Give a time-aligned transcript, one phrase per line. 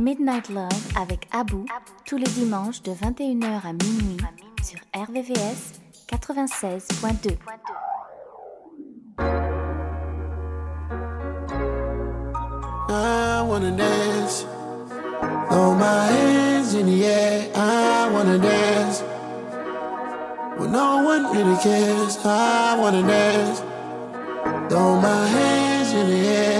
[0.00, 0.68] Midnight Love
[0.98, 1.66] avec Abou
[2.06, 4.16] tous les dimanches de 21h à minuit
[4.62, 5.78] sur RVVS
[6.10, 7.36] 96.2.
[12.88, 14.46] I wanna dance.
[15.50, 17.50] Throw my hands in the air.
[17.54, 19.02] I wanna dance.
[20.56, 22.18] When no one really cares.
[22.24, 23.62] I wanna dance.
[24.70, 26.59] Throw my hands in the air.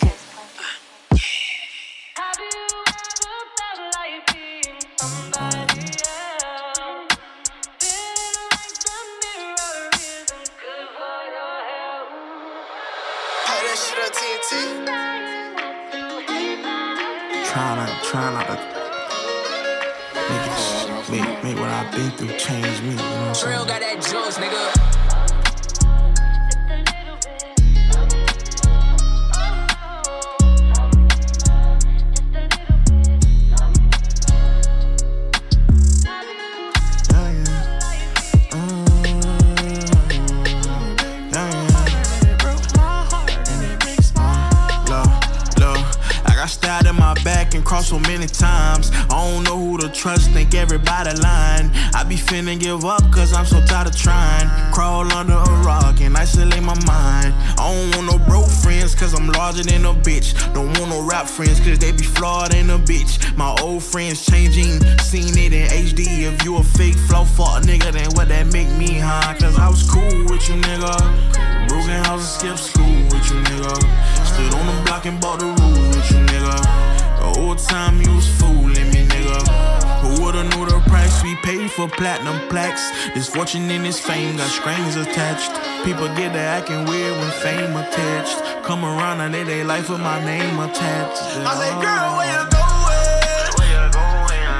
[83.51, 85.51] fortune and this fame got strings attached.
[85.83, 88.63] People get to acting weird when fame attached.
[88.63, 91.21] Come around and they they life with my name attached.
[91.45, 92.71] I say, girl, where you going?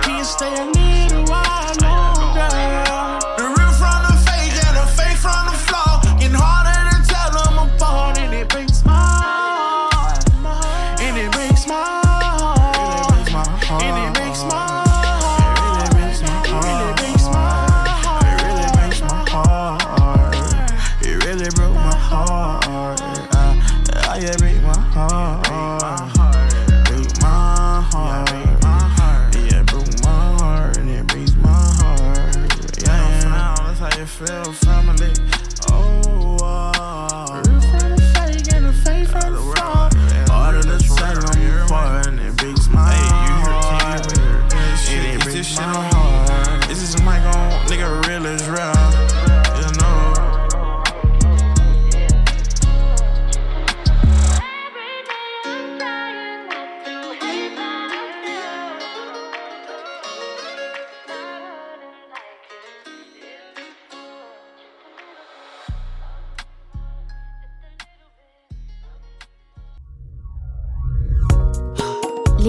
[0.04, 0.81] Can't stay in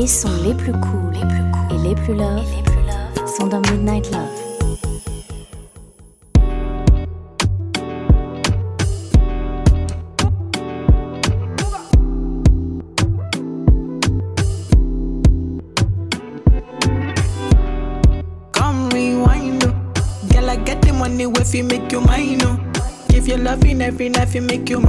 [0.03, 2.83] les sons les plus cool, les plus cool et, les plus love et les plus
[2.89, 4.43] love sont dans Midnight Love.
[21.55, 22.59] Make you mine, oh.
[23.11, 24.81] Give you love in every night, you make you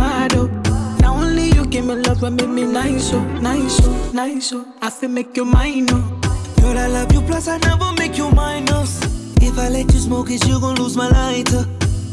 [3.04, 6.56] nice, oh, nice, oh, nice, so I feel make you mind up, oh.
[6.62, 9.02] Girl, I love you, plus I never make you minus.
[9.04, 9.34] Oh.
[9.42, 11.66] If I let you smoke it, you gon' lose my lighter.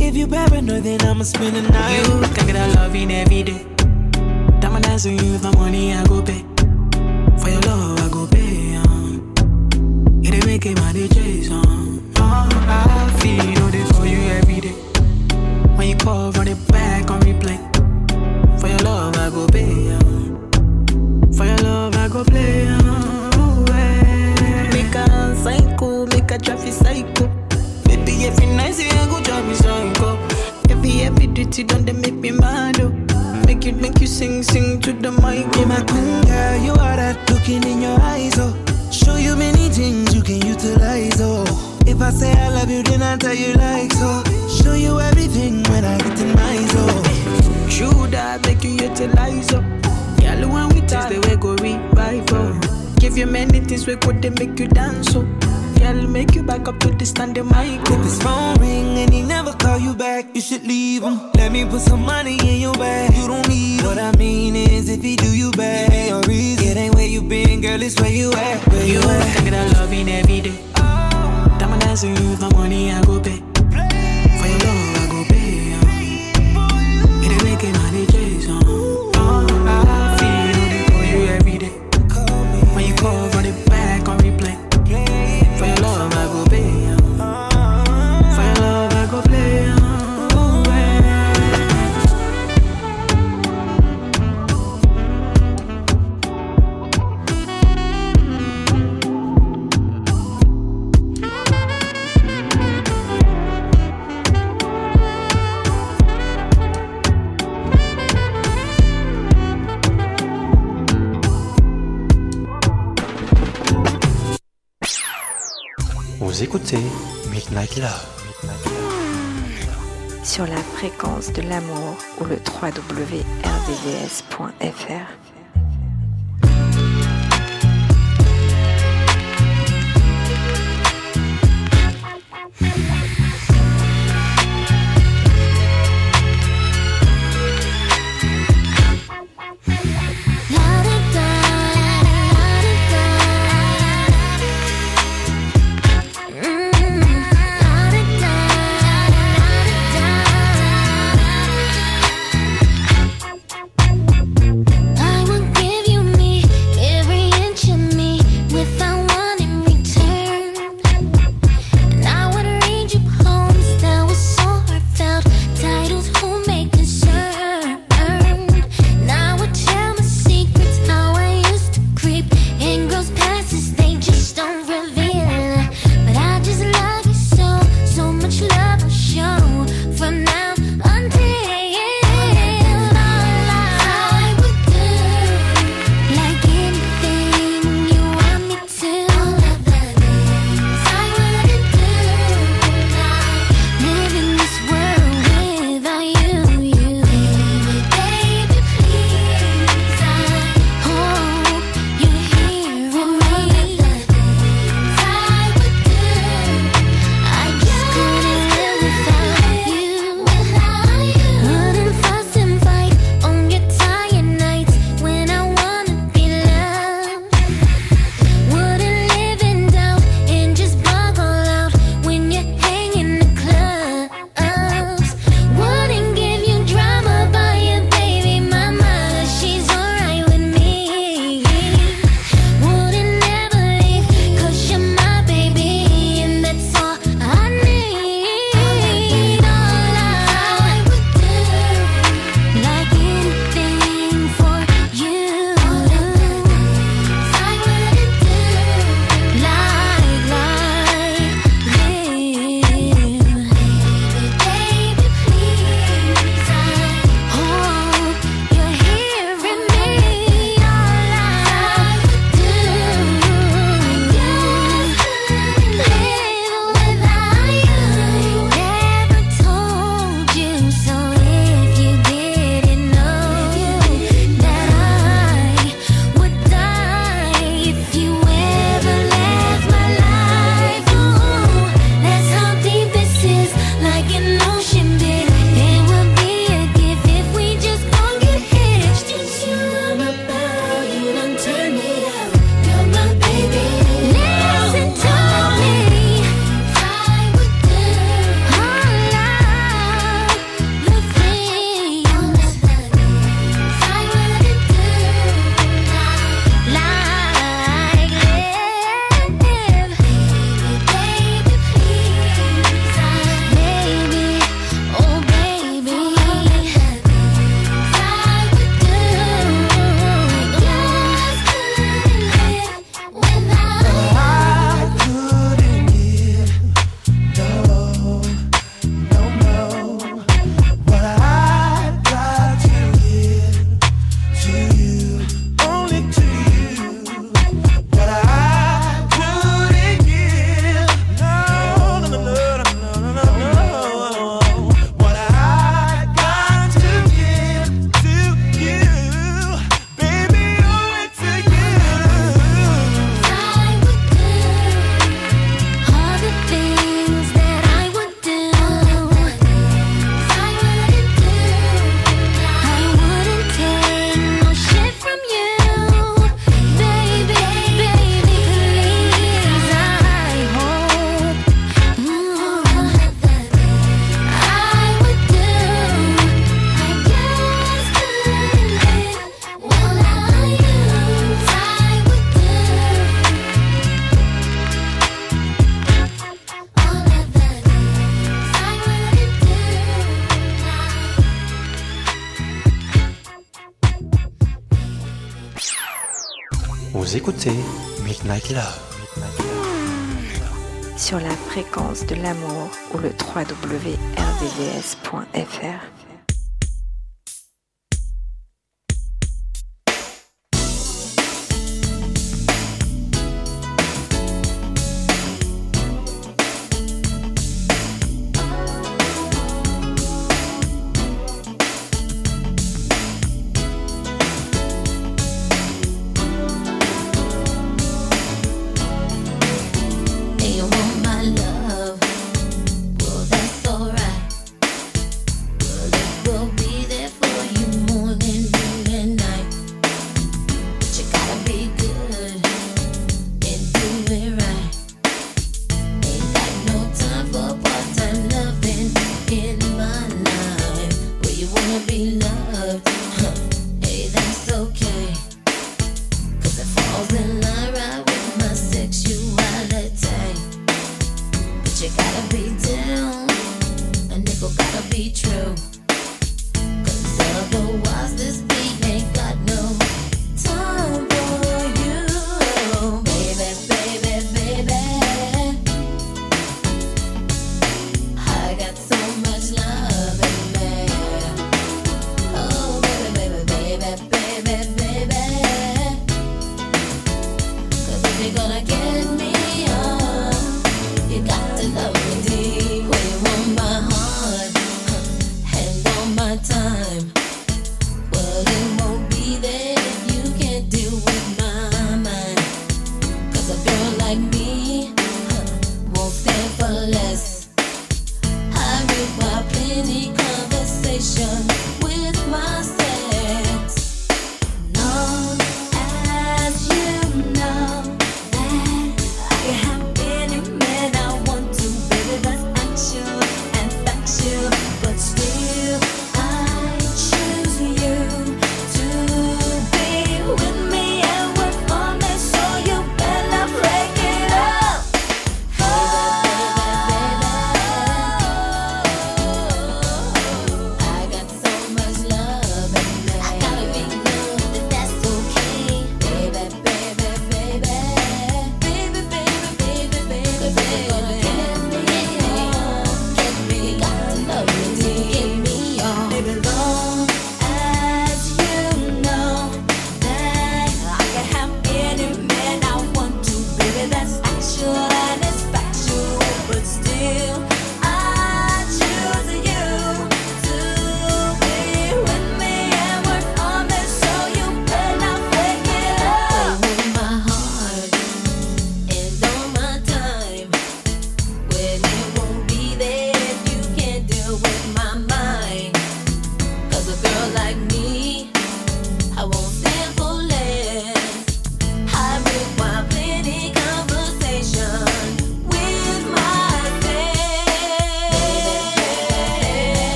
[0.00, 1.98] If you paranoid, then I'ma spend the night.
[1.98, 3.64] You can get a loving every day.
[4.60, 6.44] Diamond eyes on you, for money I go pay.
[7.38, 9.34] For your love I go pay, um.
[10.24, 10.90] It ain't make it my
[11.54, 11.81] um.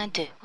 [0.00, 0.39] 96.2.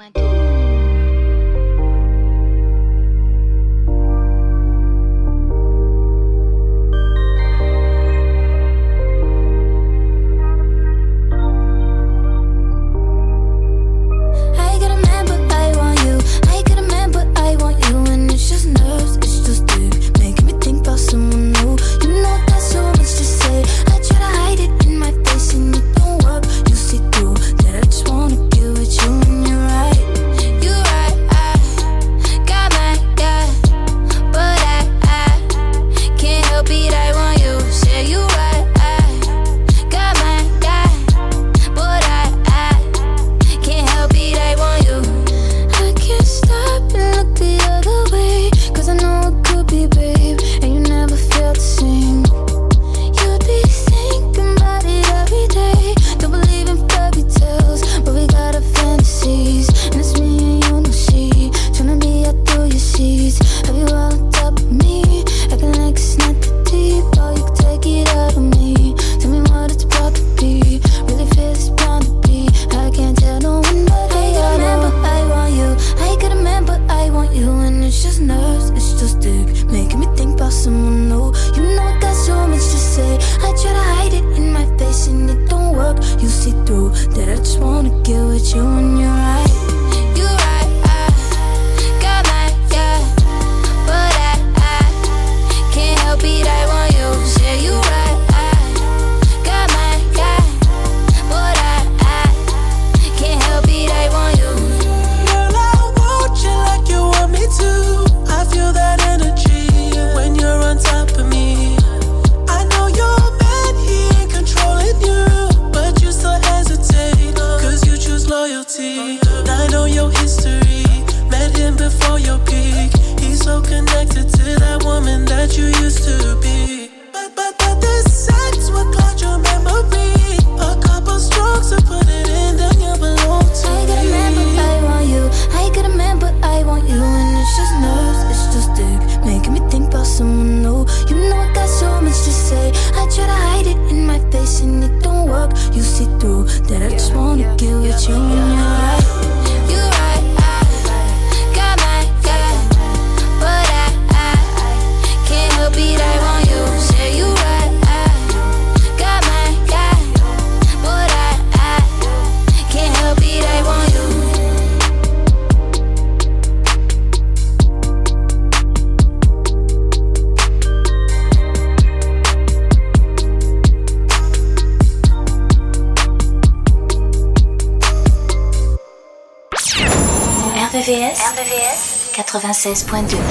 [182.83, 183.24] Puentes.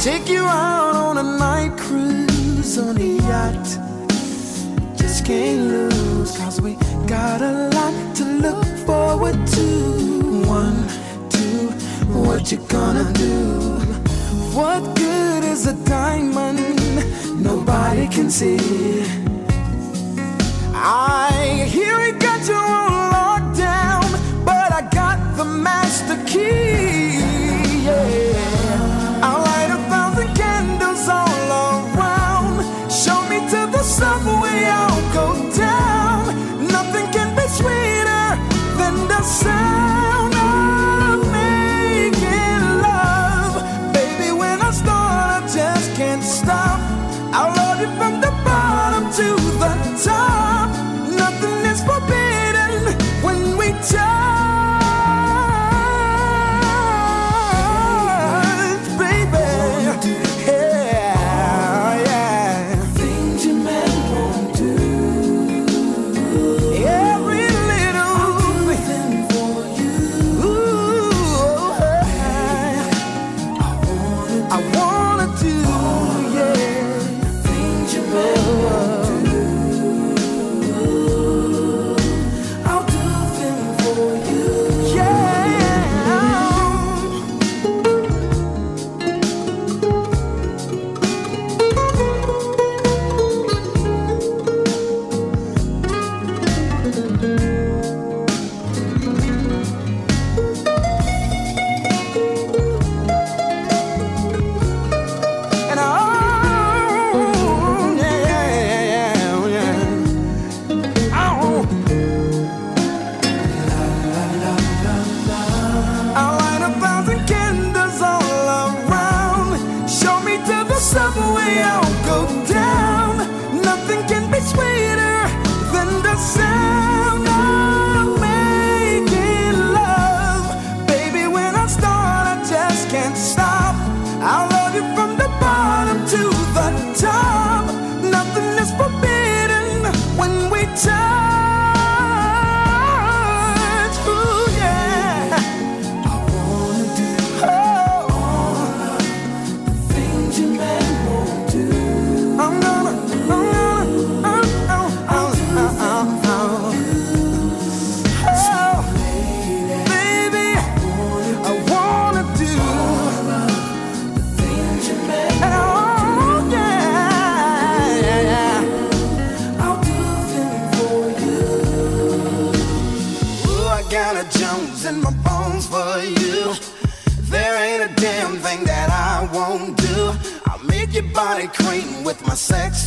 [0.00, 3.64] Take you out on a night cruise on a yacht.
[4.96, 6.74] Just can't lose, cause we
[7.06, 10.42] got a lot to look forward to.
[10.46, 10.86] One,
[11.30, 11.70] two,
[12.12, 13.78] what you gonna do?
[14.54, 16.60] What good is a diamond?
[17.42, 18.58] Nobody can see.
[20.74, 27.18] I hear it got you on lockdown, but I got the master key.
[27.84, 28.33] Yeah.
[39.24, 40.03] outside.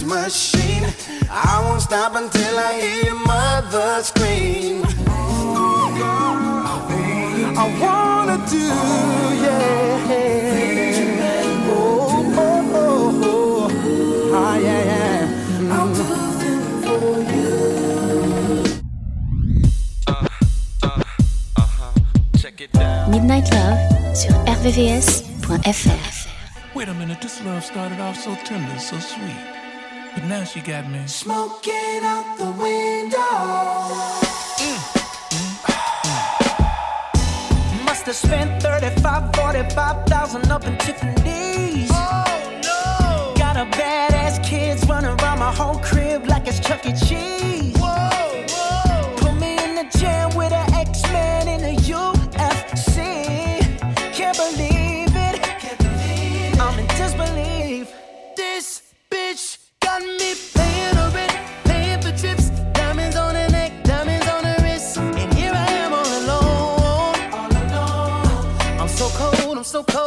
[0.07, 0.85] machine.
[1.29, 4.83] I won't stop until I hear your mother scream.
[7.59, 8.67] I wanna do,
[9.43, 9.67] yeah.
[11.69, 13.69] Oh, oh, oh, oh.
[14.33, 14.57] Ah,
[15.75, 16.03] I'll do
[16.41, 17.55] them for you.
[20.07, 20.27] Uh,
[20.83, 21.01] uh,
[21.57, 21.91] uh-huh.
[22.37, 22.69] Check it.
[23.09, 26.17] Midnight Love sur rvvs.fr.
[26.75, 29.66] Wait a minute, this love started off so tender, so sweet.
[30.17, 33.19] But now she got me smoking out the window.
[34.57, 34.97] Mm-hmm.
[38.03, 41.91] to spend 35, 45,000 up in Tiffany's.
[41.91, 43.33] Oh no!
[43.37, 46.93] Got a badass kids running around my whole crib like it's Chuck E.
[46.93, 47.76] Cheese.
[69.77, 70.06] so cold.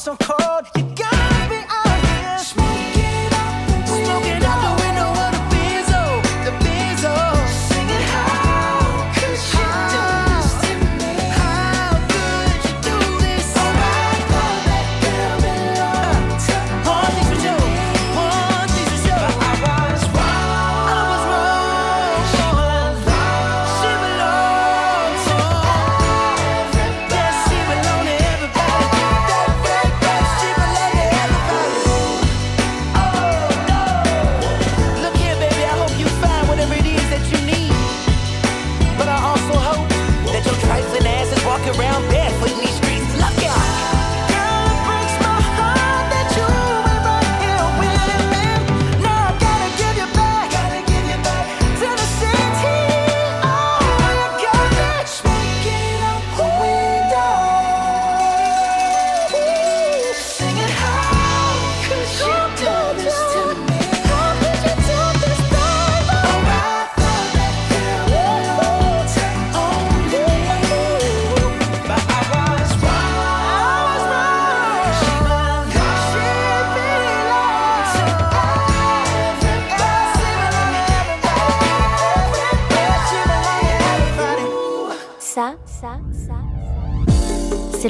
[0.00, 0.79] so cold.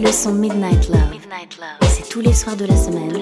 [0.01, 1.79] le son Midnight Love.
[1.83, 3.20] C'est tous les soirs de la semaine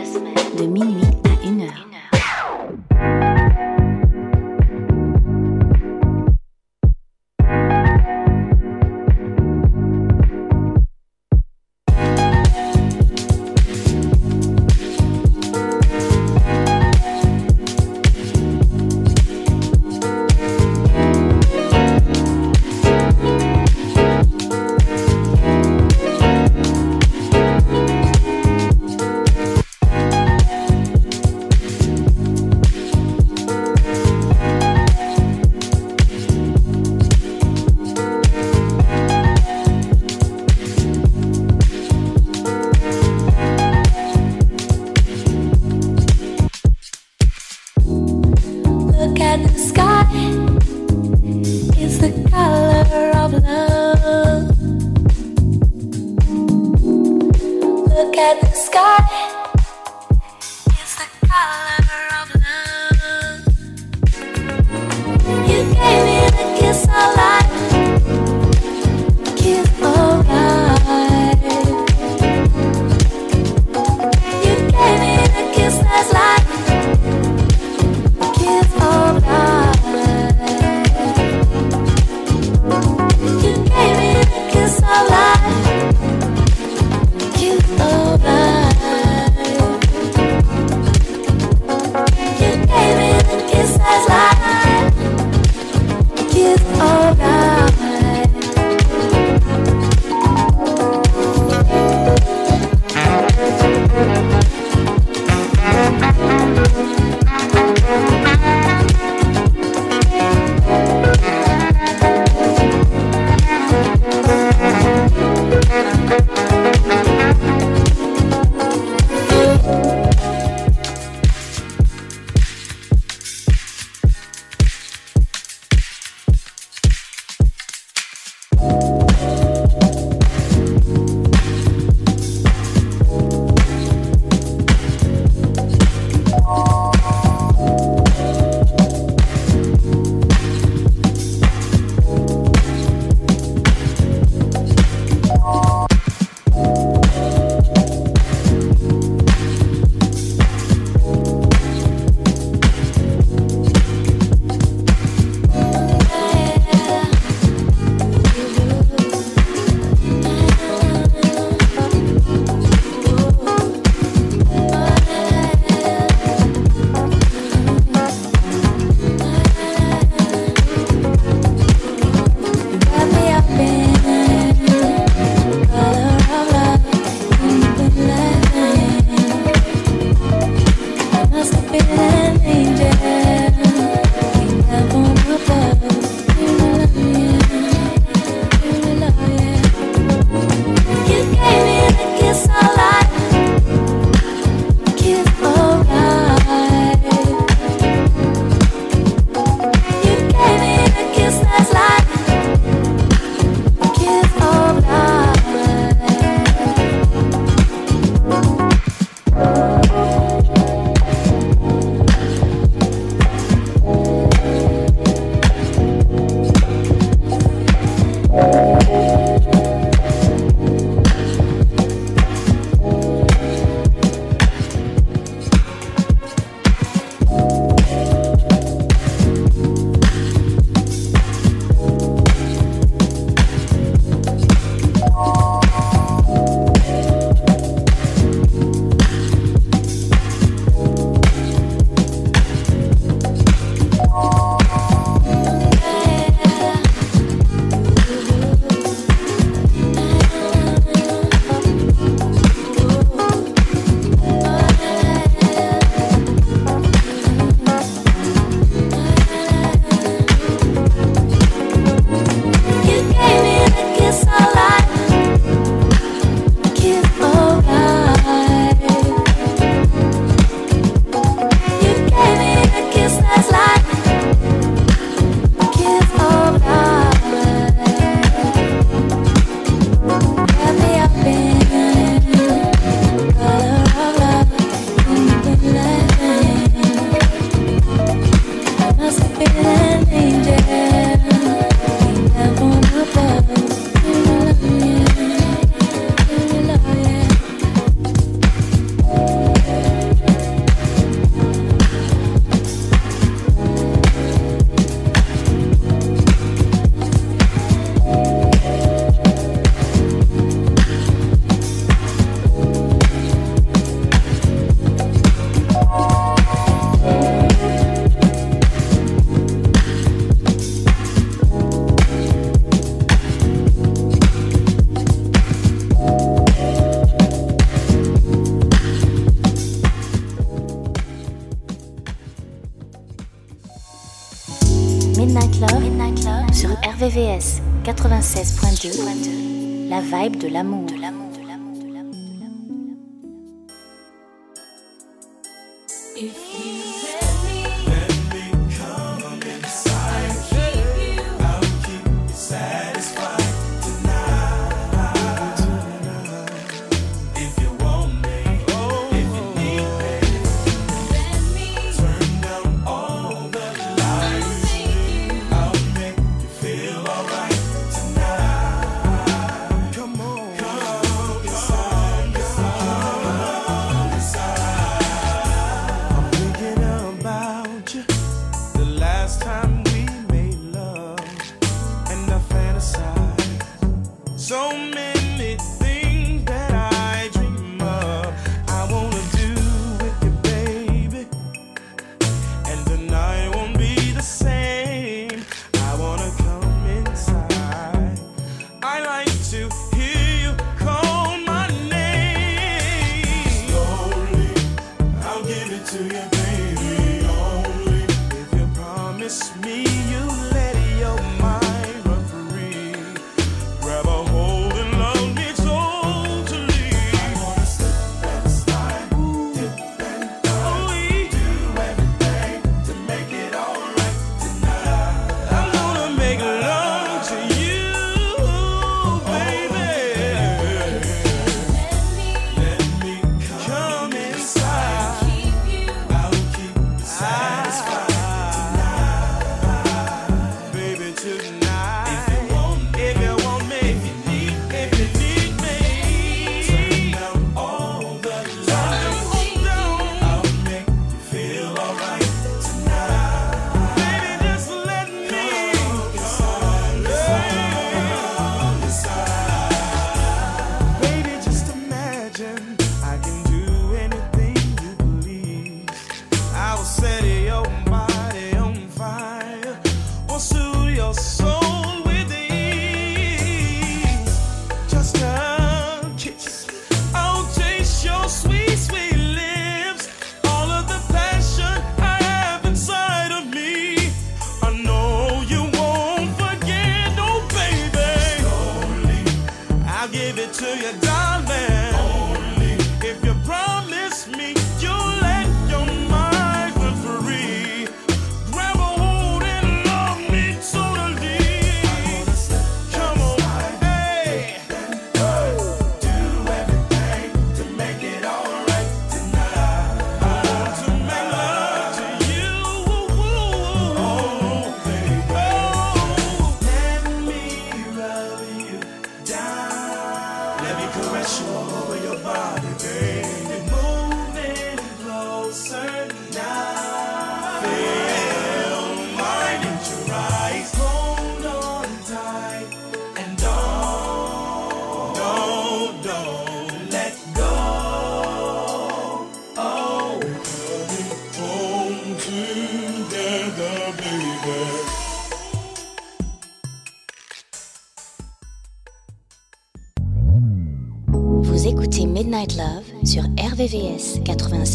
[340.37, 340.88] de l'amour.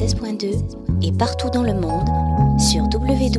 [0.03, 2.07] 96.2 et partout dans le monde
[2.59, 3.33] sur www.rvvs.fr.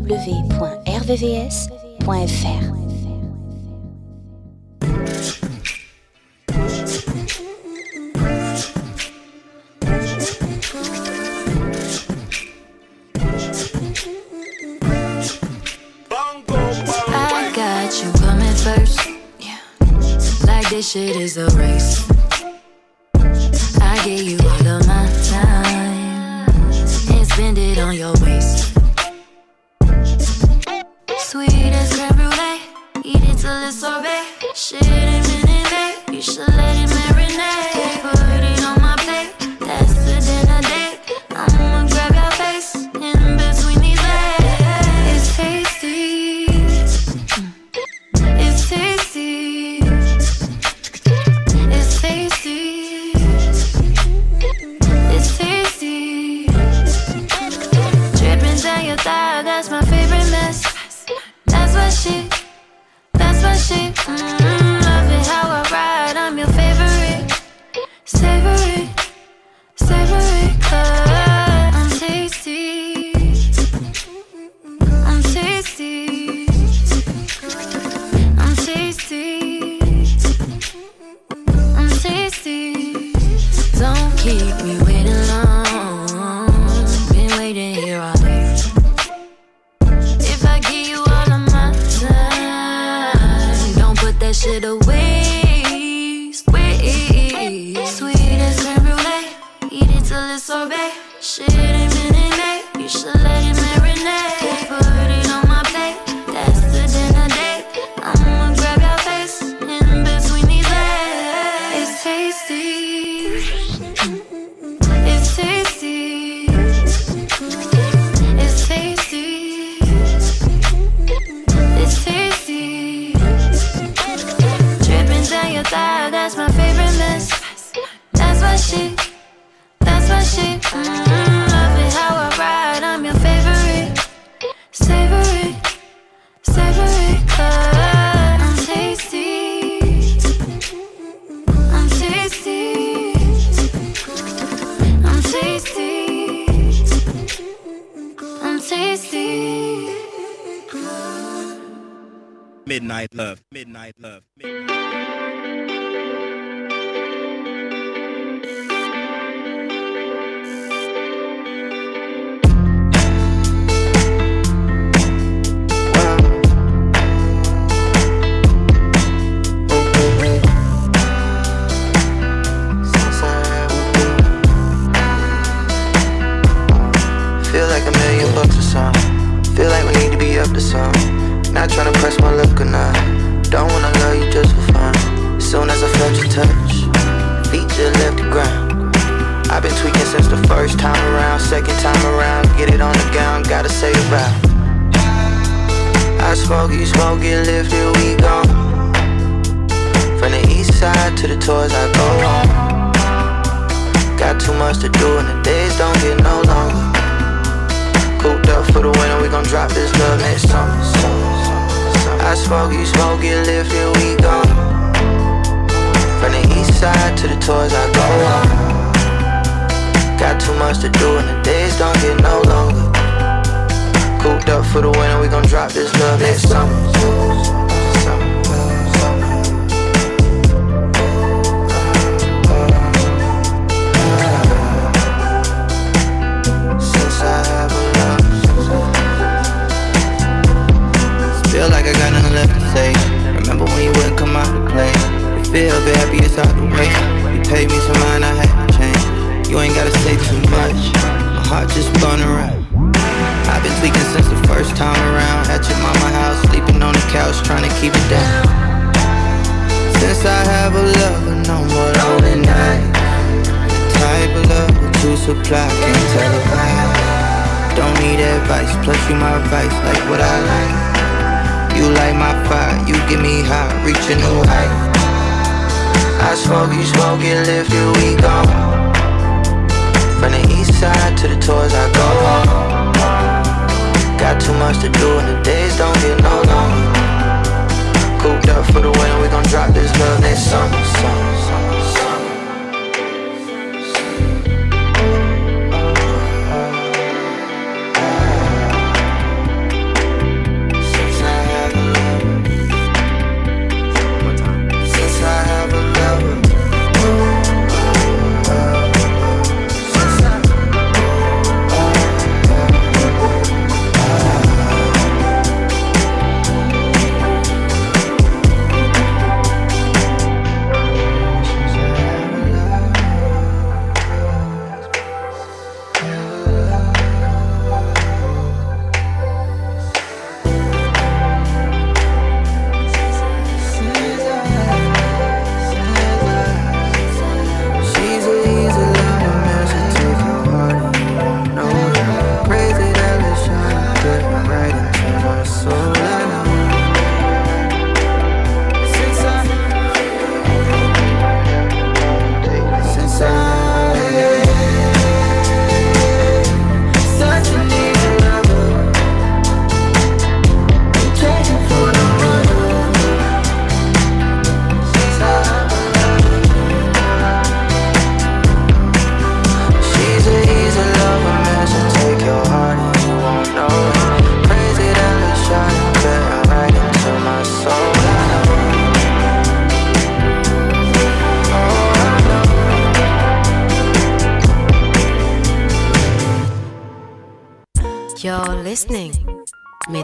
[388.74, 390.00] Won't be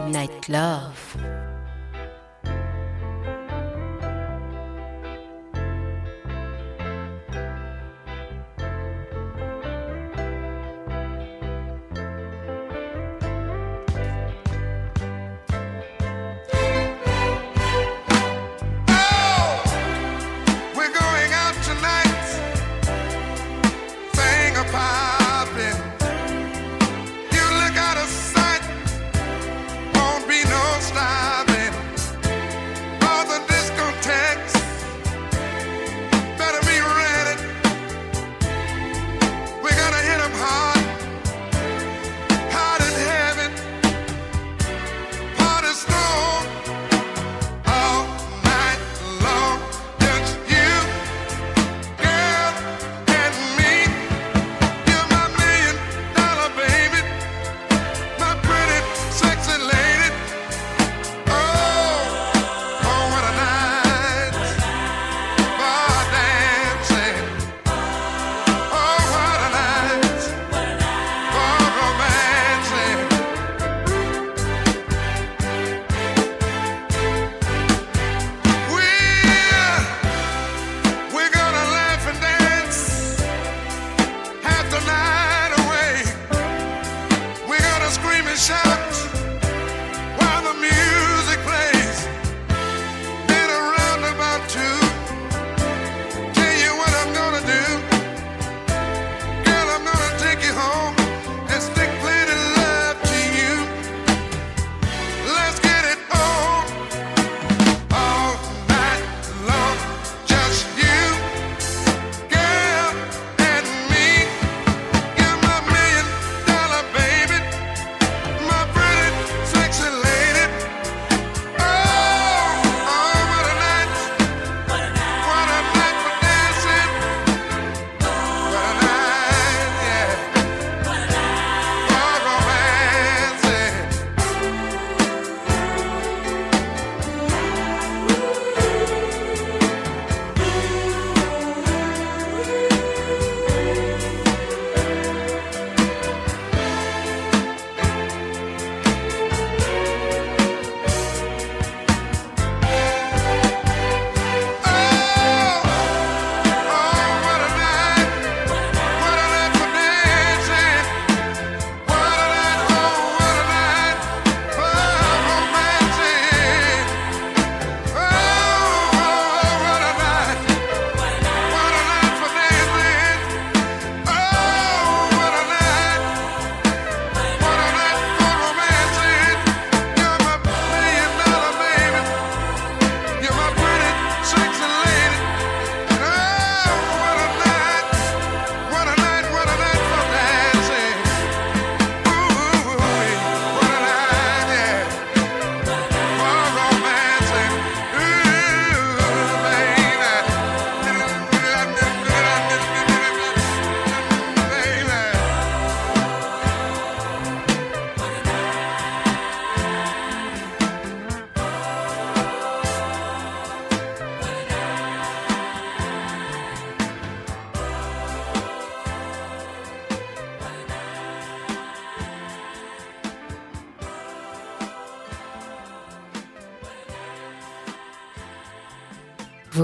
[0.47, 0.91] no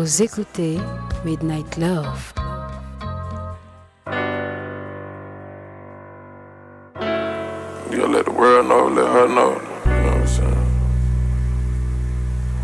[0.08, 0.78] Vous écoutez
[1.26, 2.34] Midnight Love.
[7.92, 9.60] You gotta let the world know, let her know.
[9.86, 10.66] You know what I'm saying?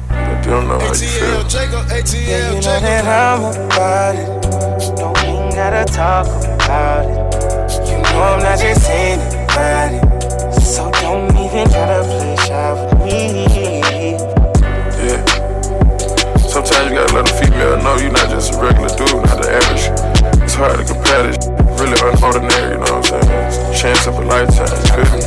[0.09, 1.43] Let them know how you feel.
[1.49, 2.81] Jacob, ATL, yeah, you know Jacob.
[2.81, 4.97] that I'm about it.
[4.97, 6.52] No, we ain't gotta talk
[17.63, 20.43] a female know you're not just a regular dude, not the average.
[20.43, 21.47] It's hard to compare this
[21.79, 23.75] really unordinary, you know what I'm saying?
[23.79, 25.23] Chance of a lifetime, you me?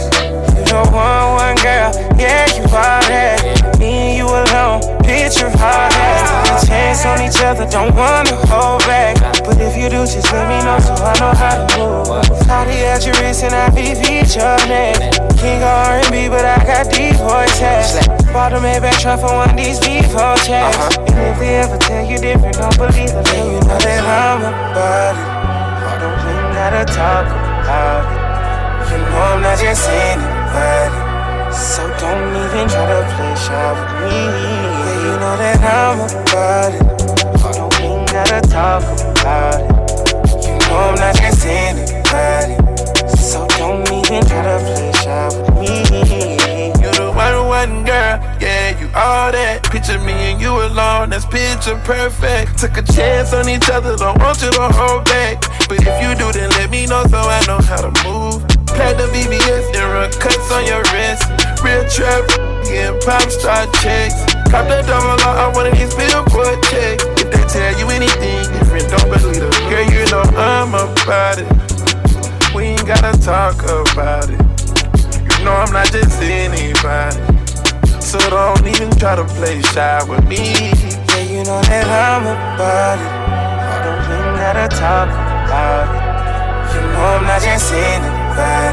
[0.76, 3.78] One, one girl, yeah, you all that.
[3.78, 6.64] Me and you alone, picture hard ass.
[6.64, 9.16] a chance on each other, don't wanna hold back.
[9.45, 12.47] But if you do, just let me know so I know how to move.
[12.47, 13.97] Party at your wrist and I beat
[14.37, 14.57] your.
[15.37, 18.07] King R&B, but I got deep voice hacks.
[18.32, 21.05] Bought a Maybach truck for one of these V4 checks.
[21.16, 23.24] And if they ever tell you different, don't believe it.
[23.24, 25.24] Then you know that I'm about it.
[25.88, 28.92] I don't even gotta talk about it.
[28.92, 30.92] You know I'm not just anybody.
[31.56, 34.28] So don't even try to play shy with me.
[34.28, 36.84] Yeah, you know that I'm about it.
[36.84, 39.72] I don't even gotta talk about it.
[40.44, 42.60] You know I'm not just anybody.
[43.16, 45.80] So don't even try to play shy with me.
[46.76, 48.20] You're the one, one girl,
[48.97, 49.68] all that.
[49.68, 52.59] Picture me and you alone, that's picture perfect.
[52.59, 55.44] Took a chance on each other, don't want you to hold back.
[55.68, 58.40] But if you do, then let me know so I know how to move.
[58.72, 61.28] Platinum VVS and run cuts on your wrist.
[61.61, 62.24] Real trap,
[62.64, 64.16] getting pop star checks.
[64.49, 67.05] Cop the double on one of these billboard checks.
[67.20, 69.53] If they tell you anything different, don't believe them.
[69.68, 71.49] Girl, you know I'm about it.
[72.55, 74.40] We ain't gotta talk about it.
[75.20, 77.36] You know I'm not just anybody.
[78.16, 80.40] So don't even try to play shy with me.
[80.40, 83.12] Yeah, you know that I'm about it.
[83.84, 86.00] Don't even gotta talk about it.
[86.72, 88.72] You know I'm not just anybody.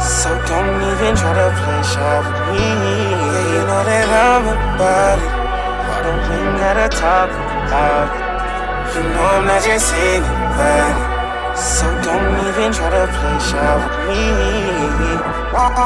[0.00, 2.64] So don't even try to play shy with me.
[2.64, 5.28] Yeah, you know that I'm about it.
[6.00, 8.96] Don't even gotta talk about it.
[8.96, 11.19] You know I'm not just anybody.
[11.56, 14.22] So don't even try to play shy with me.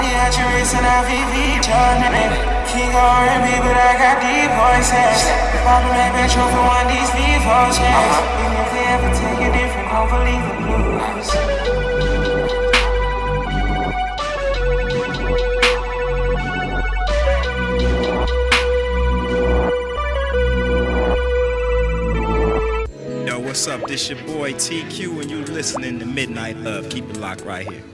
[0.04, 2.54] Yeah, you racing IVV, Jordan.
[2.68, 5.20] King R&B, but I got deep voices.
[5.62, 8.16] Bottom that metro for one these V4 checks.
[8.42, 11.93] Even if they ever take a different, don't believe the blues.
[23.54, 23.86] What's up?
[23.86, 26.90] This your boy TQ, and you listening to Midnight Love.
[26.90, 27.93] Keep it locked right here.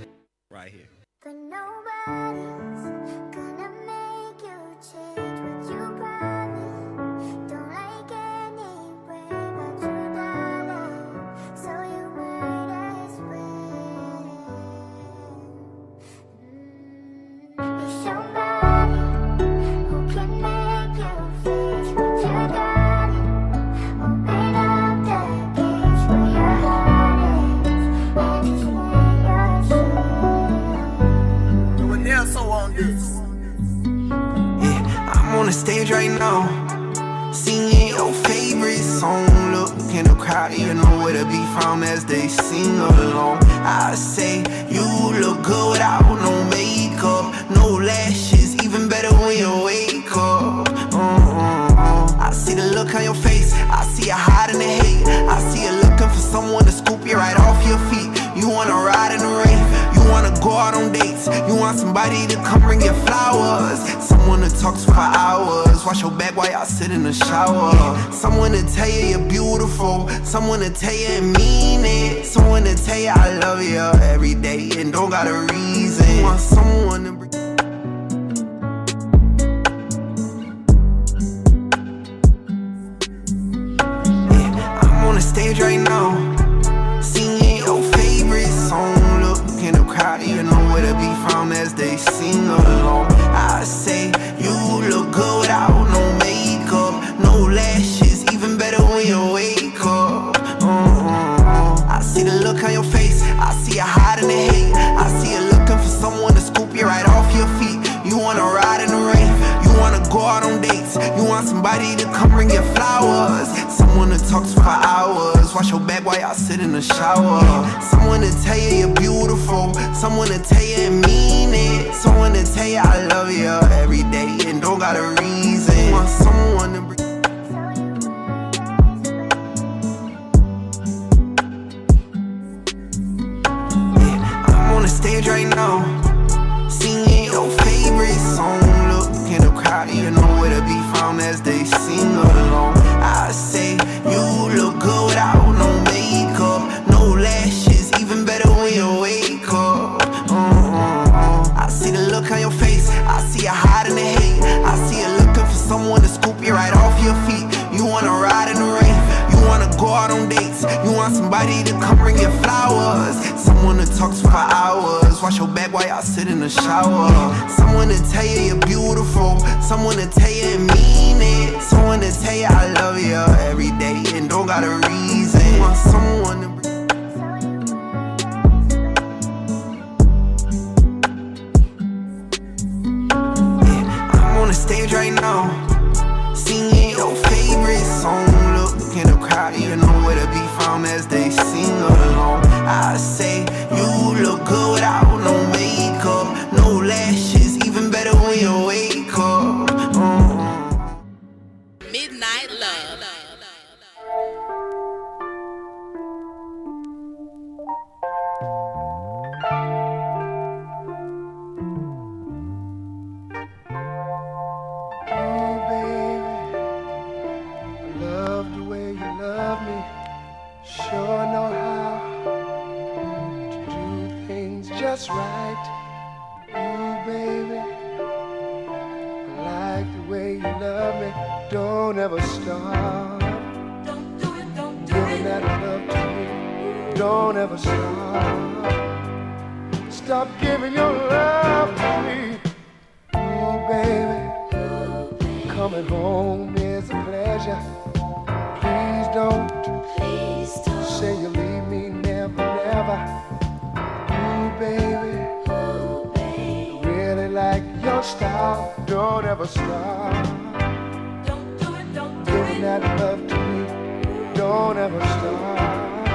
[264.71, 266.07] Don't ever stop.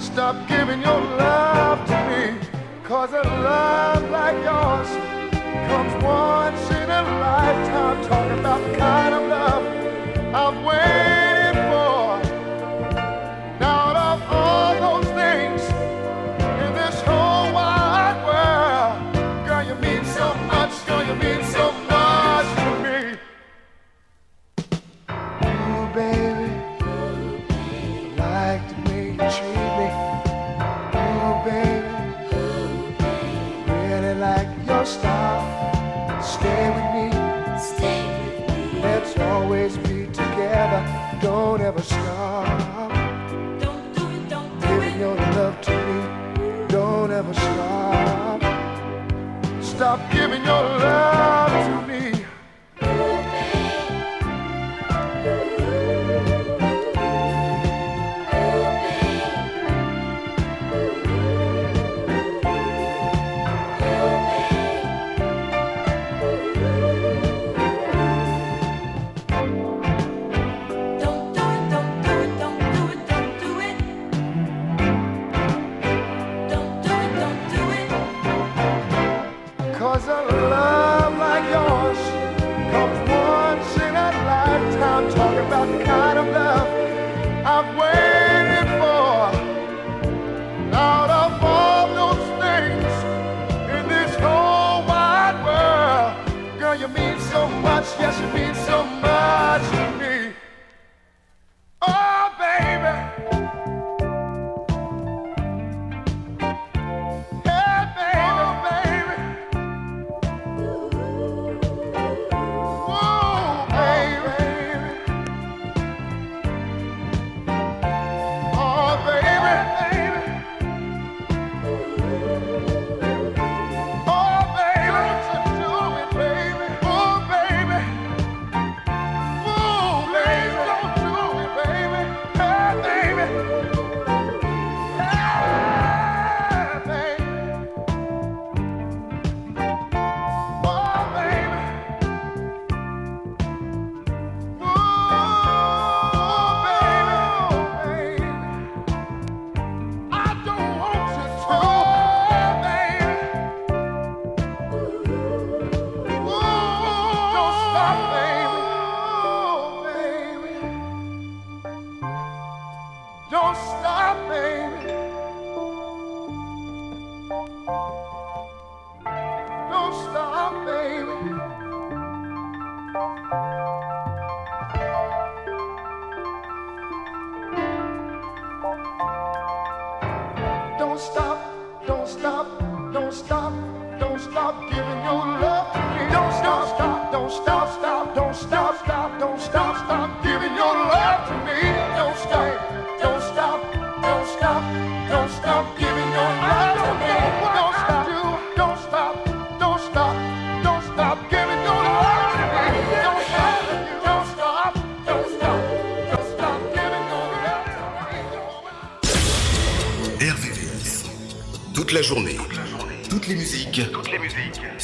[0.00, 2.38] Stop giving your love to me.
[2.84, 4.88] Cause a love like yours
[5.68, 8.02] comes once in a lifetime.
[8.08, 9.62] Talking about the kind of love
[10.34, 11.23] I've waited.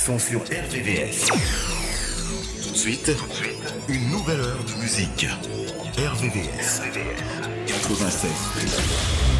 [0.00, 1.26] Sont sur RVVS.
[2.62, 3.12] Tout de suite,
[3.86, 5.26] une nouvelle heure de musique.
[5.98, 6.80] RVVS.
[7.66, 9.39] 96.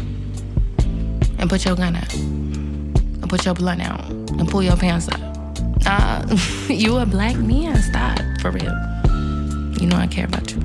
[1.41, 2.13] And put your gun out.
[2.13, 4.07] And put your blunt out.
[4.09, 5.19] And pull your pants up.
[5.87, 6.23] Uh,
[6.69, 7.75] you a black man.
[7.81, 8.71] Stop, for real.
[9.81, 10.59] You know I care about you.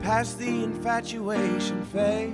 [0.03, 2.33] Past the infatuation phase.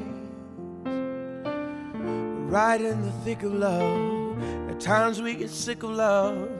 [2.53, 4.42] Right in the thick of love.
[4.68, 6.51] At times we get sick of love.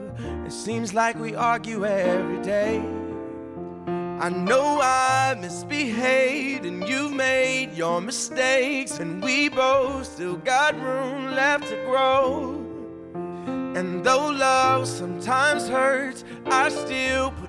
[0.47, 2.79] It seems like we argue every day.
[4.25, 11.35] I know I misbehaved and you've made your mistakes, and we both still got room
[11.35, 12.55] left to grow.
[13.79, 17.48] And though love sometimes hurts, I still put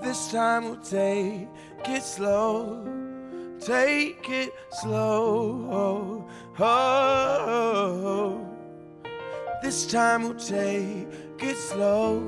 [0.00, 1.48] This time we'll take
[1.84, 2.84] it slow.
[3.60, 5.68] Take it slow.
[5.70, 8.46] Oh, oh.
[9.62, 11.08] This time we'll take
[11.40, 12.22] it slow.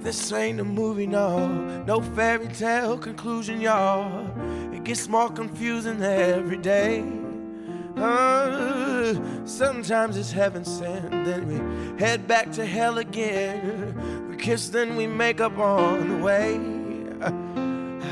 [0.00, 1.46] This ain't a movie, no,
[1.84, 4.26] no fairy tale conclusion, y'all.
[4.74, 7.04] It gets more confusing every day.
[7.96, 14.21] Uh, sometimes it's heaven sent, then we head back to hell again.
[14.42, 16.58] Kiss, then we make up on the way.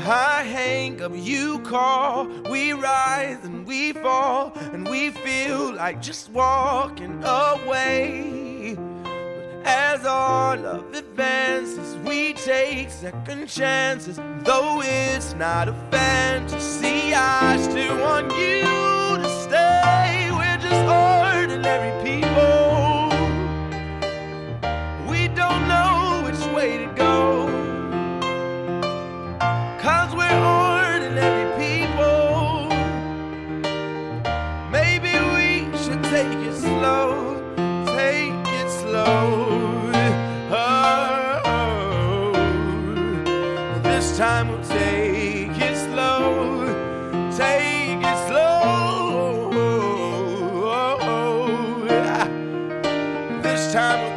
[0.07, 6.29] I hang up, you call, we rise and we fall, and we feel like just
[6.31, 8.77] walking away.
[8.77, 14.15] But as our love advances, we take second chances.
[14.45, 18.61] Though it's not a fantasy, I still want you
[19.21, 20.29] to stay.
[20.31, 22.70] We're just ordinary people.
[26.61, 27.47] Way to go.
[29.79, 32.69] Cause we're ordinary people.
[34.69, 35.47] Maybe we
[35.81, 37.07] should take it slow.
[37.97, 39.89] Take it slow.
[40.53, 42.31] Oh,
[43.81, 46.21] this time we'll take it slow.
[47.35, 49.49] Take it slow.
[50.63, 51.87] Oh, oh,
[53.41, 54.10] this time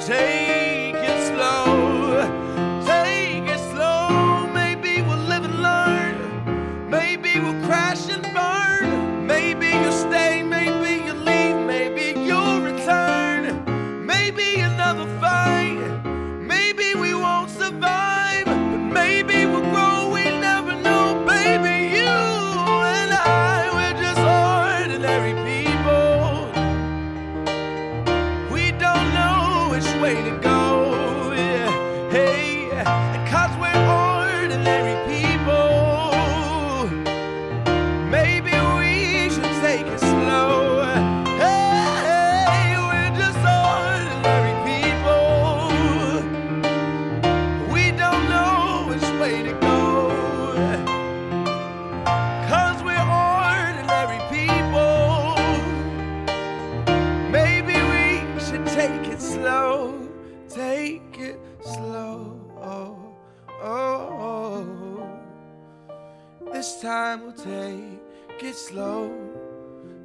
[68.75, 69.07] slow.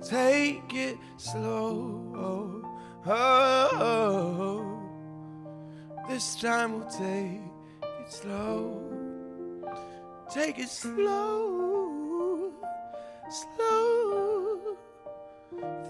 [0.08, 2.14] Take it slow.
[2.16, 2.62] Oh,
[3.08, 3.70] oh.
[3.74, 4.66] oh.
[6.08, 7.42] This time we'll take
[7.82, 8.82] it slow.
[10.32, 12.54] Take it slow.
[13.42, 14.78] Slow.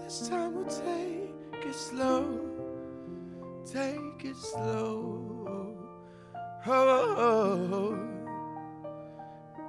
[0.02, 2.40] This time we'll take it slow.
[3.70, 5.76] Take it slow.
[6.66, 7.98] Oh, oh, oh.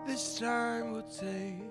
[0.08, 1.71] this time we'll take.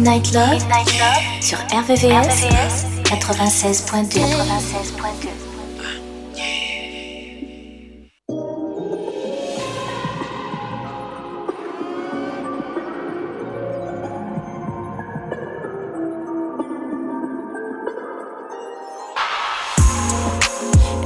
[0.00, 4.20] Midnight Love, Midnight Love sur RVVS, RVVS 96.2.
[4.20, 5.28] 96.2.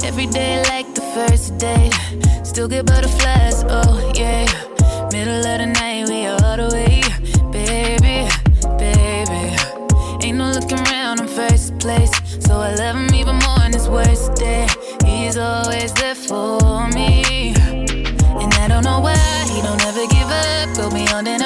[0.05, 1.89] Every day like the first day,
[2.45, 4.45] still get butterflies, oh yeah.
[5.11, 5.84] Middle of the night.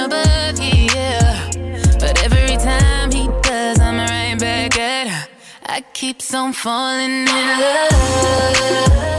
[0.05, 1.49] above you, yeah.
[1.99, 5.27] But every time he does, I'm right back at her.
[5.65, 9.18] I keep on falling in love.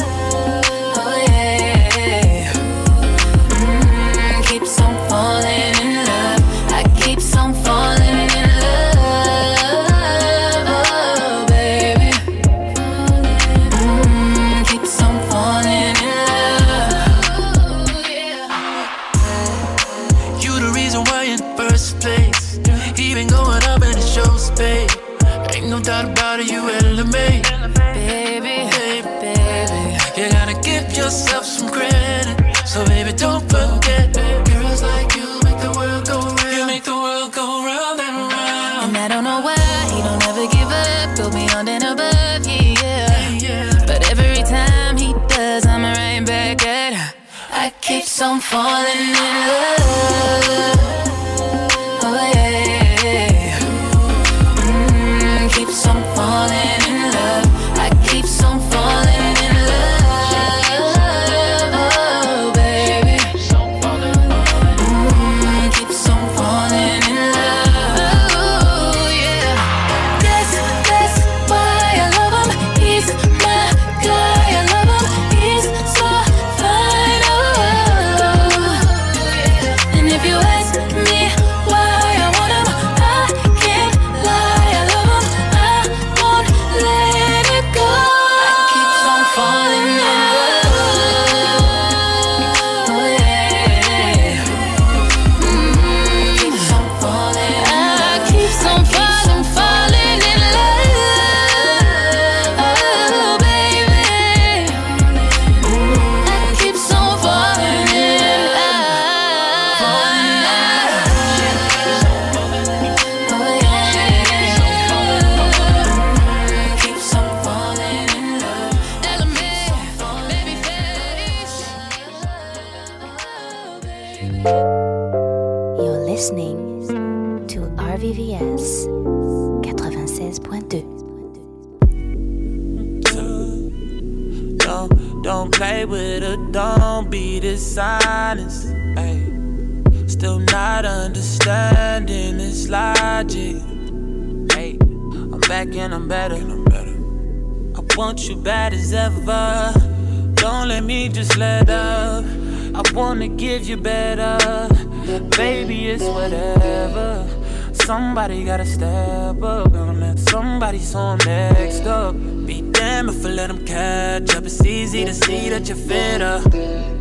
[157.91, 159.73] Somebody gotta step up.
[159.73, 162.15] Let somebody so next up.
[162.47, 164.45] Be damn if I let them catch up.
[164.45, 166.41] It's easy to see that you're fitter.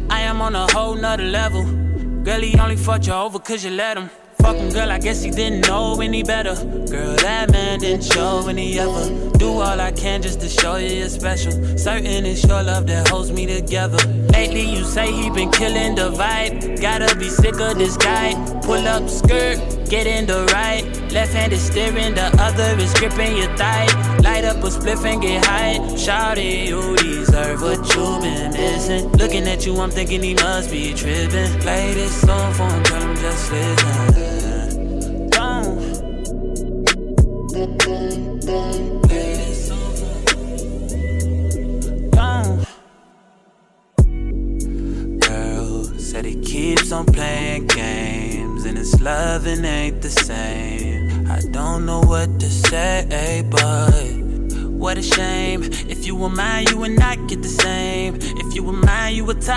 [0.09, 1.63] I am on a whole nother level.
[2.23, 4.09] Girl, he only fucked you over cause you let him.
[4.41, 6.55] Fuck him, girl, I guess he didn't know any better.
[6.55, 9.37] Girl, that man didn't show any ever.
[9.37, 11.51] Do all I can just to show you you're special.
[11.77, 13.97] Certain it's your love that holds me together.
[14.31, 16.81] Lately, you say he been killing the vibe.
[16.81, 18.33] Gotta be sick of this guy.
[18.63, 19.59] Pull up skirt,
[19.89, 20.83] get in the right.
[21.11, 23.87] Left hand is steering, the other is gripping your thigh.
[24.19, 25.77] Light up a spliff and get high.
[25.95, 29.11] Shawty, you deserve what you been missing.
[29.13, 31.59] Looking at you, I'm thinking he must be tripping.
[31.59, 34.18] Play this song for him, tell him just listen.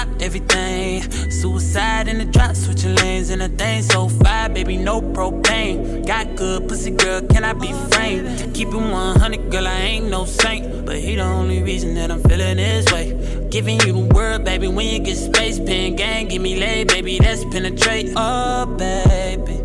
[0.05, 1.31] Mine, you would top everything.
[1.31, 6.07] Suicide in the drop, switching lanes in a thing so fire, baby, no propane.
[6.07, 8.55] Got good pussy, girl, can I be framed?
[8.55, 10.87] Keep it 100, girl, I ain't no saint.
[10.87, 13.49] But he the only reason that I'm feeling this way.
[13.51, 17.19] Giving you the word, baby, when you get space, pen gang, give me lay, baby,
[17.19, 18.13] that's penetrate.
[18.17, 19.62] Oh, baby.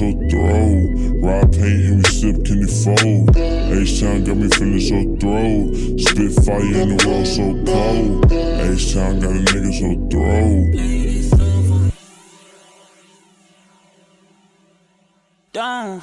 [0.00, 0.64] So throw.
[1.20, 3.36] Ride paint and we sip candy fold.
[3.36, 5.52] H-Town got me feeling so throw.
[5.98, 8.32] Spit fire in the world so cold.
[8.32, 10.50] H-Town got a nigga so throw.
[15.52, 16.02] Don't.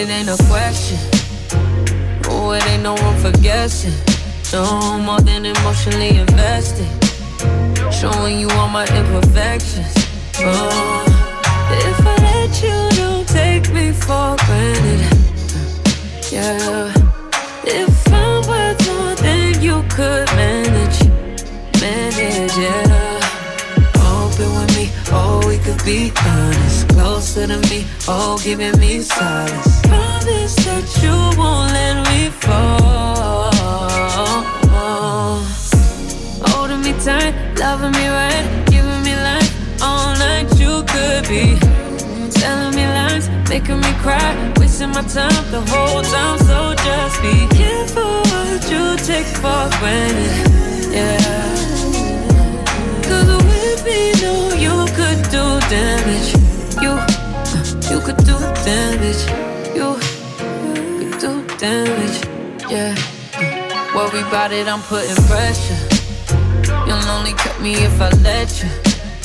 [0.00, 0.98] it, ain't a question.
[2.24, 3.92] Oh, it ain't no room for guessing.
[4.52, 6.88] No more than emotionally invested.
[7.92, 9.92] Showing you all my imperfections.
[10.38, 11.04] Oh,
[11.88, 15.18] if I let you, don't take me for granted.
[16.32, 16.92] Yeah.
[17.64, 20.98] If I'm worth more than you could manage,
[21.80, 23.20] manage, yeah.
[23.96, 26.69] Open with me, oh, we could be honest.
[27.40, 29.80] To me, oh, giving me solace.
[29.88, 33.48] Promise that you won't let me fall.
[34.68, 35.40] Oh,
[36.48, 40.52] holding me tight, loving me right, giving me life all night.
[40.60, 41.58] You could be
[42.28, 46.38] telling me lies, making me cry, wasting my time the whole time.
[46.44, 50.92] So just be careful what you take for granted.
[50.92, 51.16] Yeah.
[53.08, 56.49] Cause with me, no, you could do damage.
[58.10, 59.22] Could do damage.
[59.72, 59.94] You
[60.98, 62.18] could do damage.
[62.68, 62.92] Yeah.
[63.94, 65.78] Worry about it, I'm putting pressure.
[66.88, 68.68] You'll only cut me if I let you.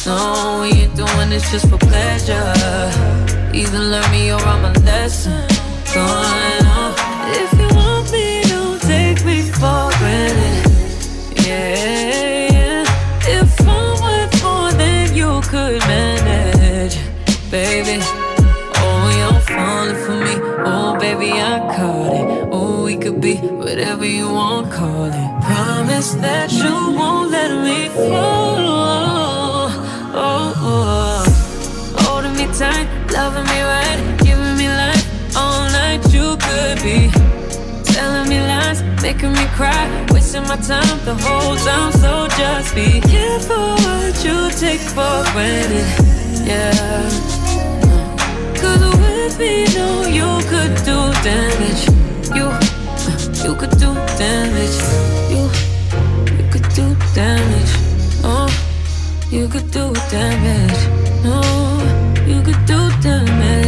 [0.06, 2.54] No, we ain't doing this just for pleasure.
[3.56, 5.48] Either learn me or I'm a lesson.
[5.92, 6.94] Going on.
[7.42, 11.42] If you want me, don't take me for granted.
[11.44, 13.42] Yeah, yeah.
[13.42, 17.00] If I'm worth more than you could manage,
[17.50, 18.25] baby.
[21.76, 22.50] Caught it.
[22.52, 25.30] Oh, we could be whatever you want, call it.
[25.44, 28.58] Promise that you won't let me fall.
[30.14, 31.24] Oh, oh.
[32.00, 36.02] Holding me tight, loving me right, giving me life all night.
[36.14, 37.12] You could be
[37.84, 41.92] telling me lies, making me cry, wasting my time the whole time.
[42.04, 45.88] So just be careful what you take for granted.
[46.48, 47.35] Yeah.
[49.36, 51.90] Cause me, no, you could do damage.
[52.34, 52.48] You,
[53.44, 54.78] you could do damage.
[55.30, 55.50] You,
[56.38, 57.74] you could do damage.
[58.24, 58.48] Oh,
[59.30, 60.82] you could do damage.
[61.26, 61.42] No,
[62.26, 63.65] you could do damage.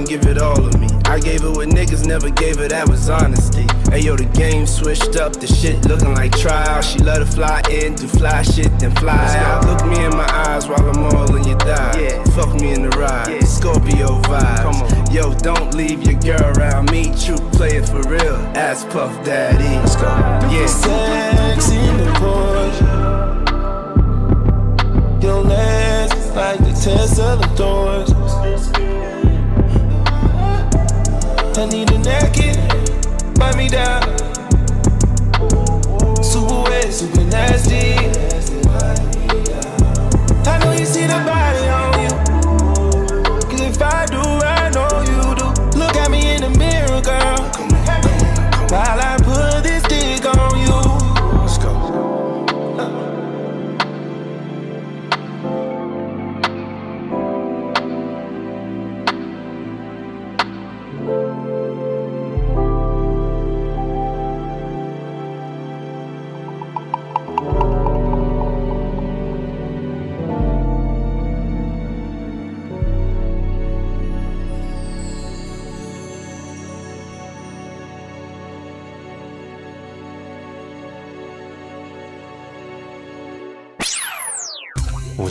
[0.00, 0.88] and give it all of me.
[1.04, 3.64] I gave it what niggas never gave it, that was honesty.
[3.92, 6.80] Ayo, the game switched up, the shit looking like trial.
[6.80, 9.66] She let her fly in, do fly shit, then fly out.
[9.66, 11.96] Look me in my eyes while I'm all in your thighs.
[11.96, 12.24] Yeah.
[12.36, 13.44] Fuck me in the ride, yeah.
[13.44, 14.62] Scorpio vibes.
[14.62, 15.12] Come on.
[15.12, 18.36] Yo, don't leave your girl around me, true play it for real.
[18.56, 19.64] Ass Puff Daddy.
[19.64, 20.08] Let's go.
[20.48, 20.66] Yeah.
[20.66, 22.88] Sex in the Porsche.
[25.22, 28.19] Your legs like the test of the doors.
[31.60, 32.56] I need a naked,
[33.36, 34.00] wipe me down.
[36.22, 38.29] Super wet, super nasty.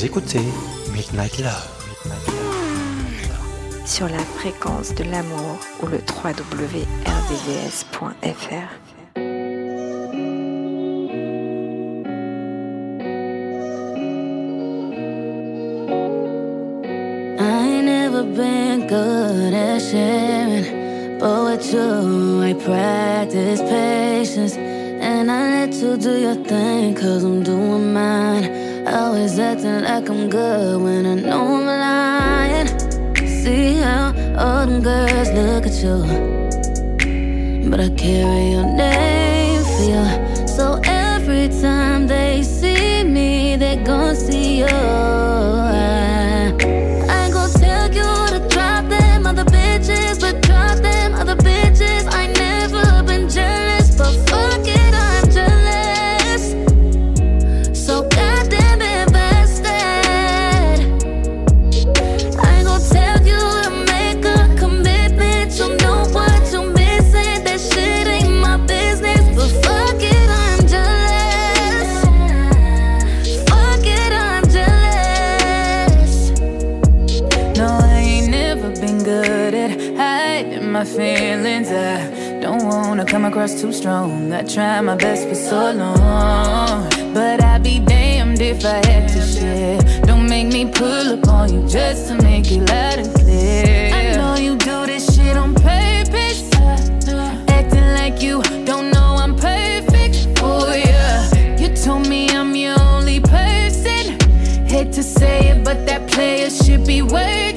[0.00, 0.40] Vous écoutez
[0.94, 1.68] Midnight Love.
[3.84, 6.80] Sur la fréquence de l'amour ou le www.rdvs.fr.
[17.38, 24.56] I ain't never been good at sharing, but with you, I practice patience.
[24.56, 28.59] And I let you do your thing, cause I'm doing mine.
[29.10, 32.68] Always acting like I'm good when I know I'm lying.
[33.26, 35.96] See how all them girls look at you,
[37.68, 38.99] but I carry your name
[83.10, 84.32] come across too strong.
[84.32, 86.88] I tried my best for so long.
[87.12, 89.80] But I'd be damned if I had to share.
[90.02, 93.92] Don't make me pull up on you just to make it loud and clear.
[93.92, 96.48] I know you do this shit on purpose.
[96.54, 100.28] Uh, acting like you don't know I'm perfect.
[100.40, 101.56] Oh, yeah.
[101.56, 104.20] You told me I'm your only person.
[104.68, 107.49] Hate to say it, but that player should be working.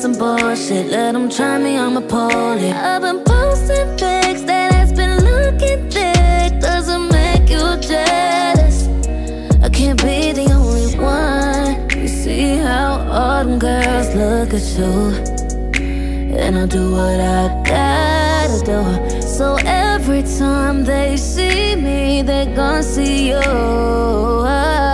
[0.00, 2.00] Some bullshit, let them try me, I'ma.
[2.00, 6.58] I've been posting pics that has been looking thick.
[6.58, 8.88] Doesn't make you jealous.
[9.62, 11.90] I can't be the only one.
[11.90, 14.94] You see how all them girls look at you.
[16.34, 19.20] And I'll do what I gotta do.
[19.20, 24.89] So every time they see me, they gon' see you.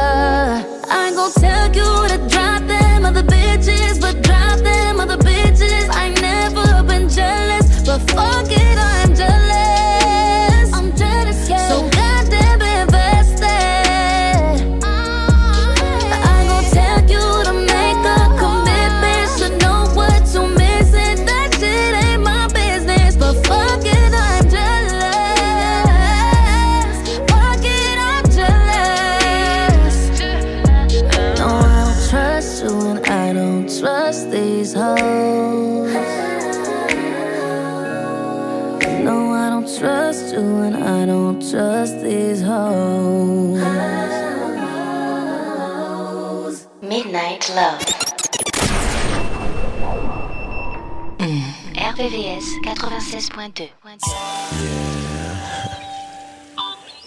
[53.46, 53.70] 96.2.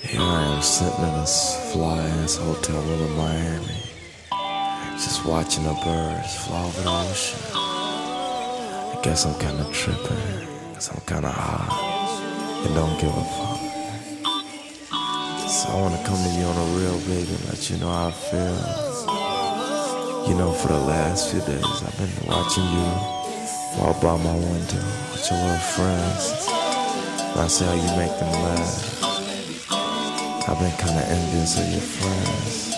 [0.02, 3.84] Here I am sitting in this fly ass hotel room in Miami.
[4.94, 7.40] Just watching the birds fly over the ocean.
[7.54, 10.48] I guess I'm kinda tripping.
[10.74, 11.68] Cause I'm kinda high.
[12.66, 13.60] And don't give a fuck.
[15.50, 18.08] So I wanna come to you on a real baby and let you know how
[18.08, 18.60] I feel.
[20.30, 23.19] You know, for the last few days I've been watching you
[23.78, 26.48] walk by my window with your little friends.
[27.38, 29.04] I see how you make them laugh.
[30.50, 32.74] I've been kinda envious of your friends.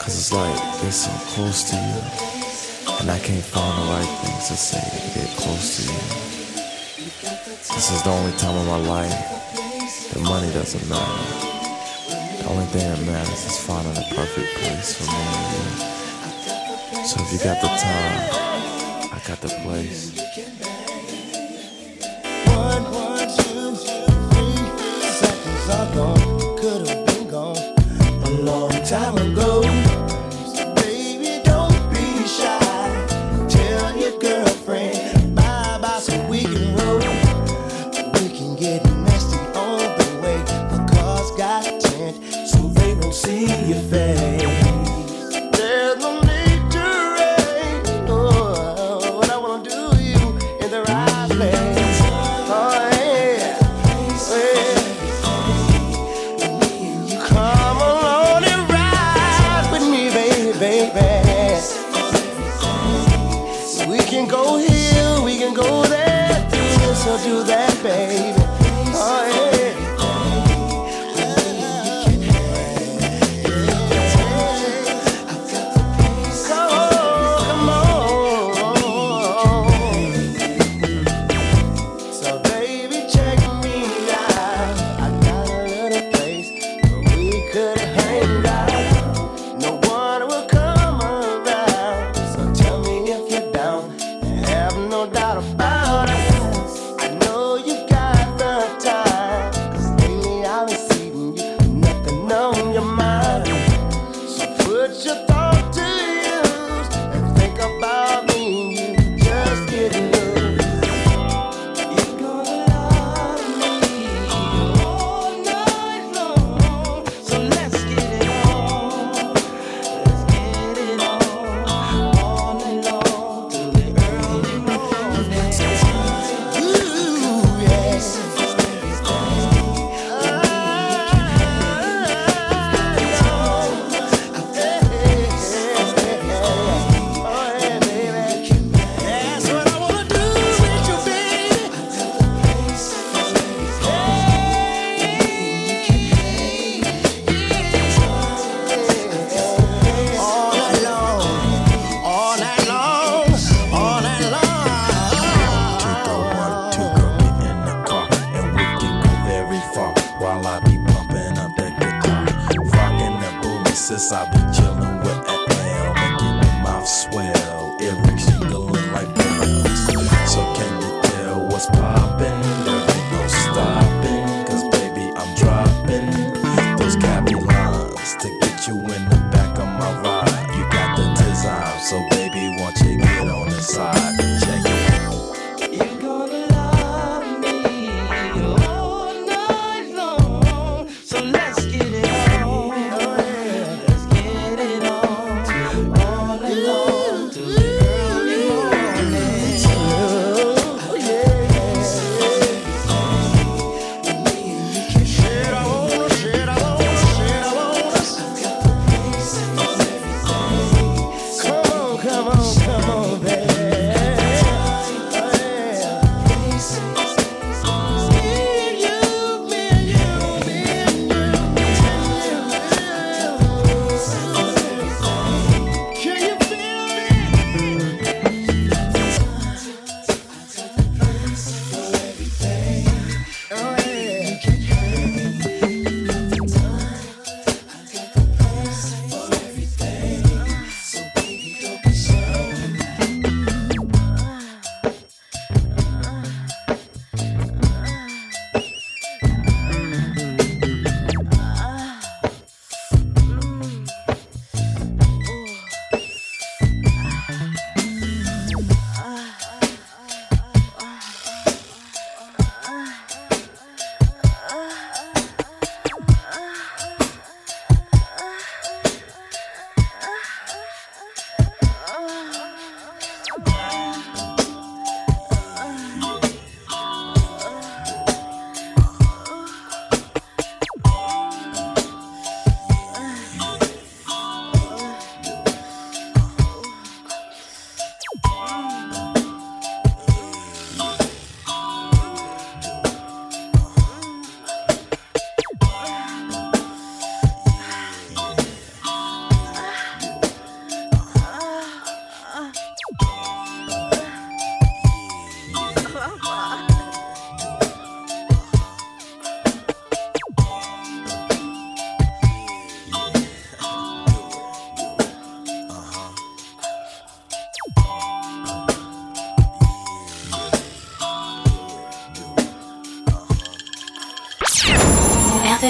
[0.00, 2.00] Cause it's like they're so close to you.
[3.00, 6.00] And I can't find the right things to say to get close to you.
[7.74, 11.22] This is the only time in my life that money doesn't matter.
[12.38, 17.06] The only thing that matters is finding the perfect place for me and you.
[17.06, 18.55] So if you got the time,
[19.26, 20.25] got the place.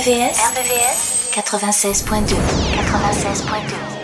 [0.07, 3.96] RVVS, RVVS 96.2 96.2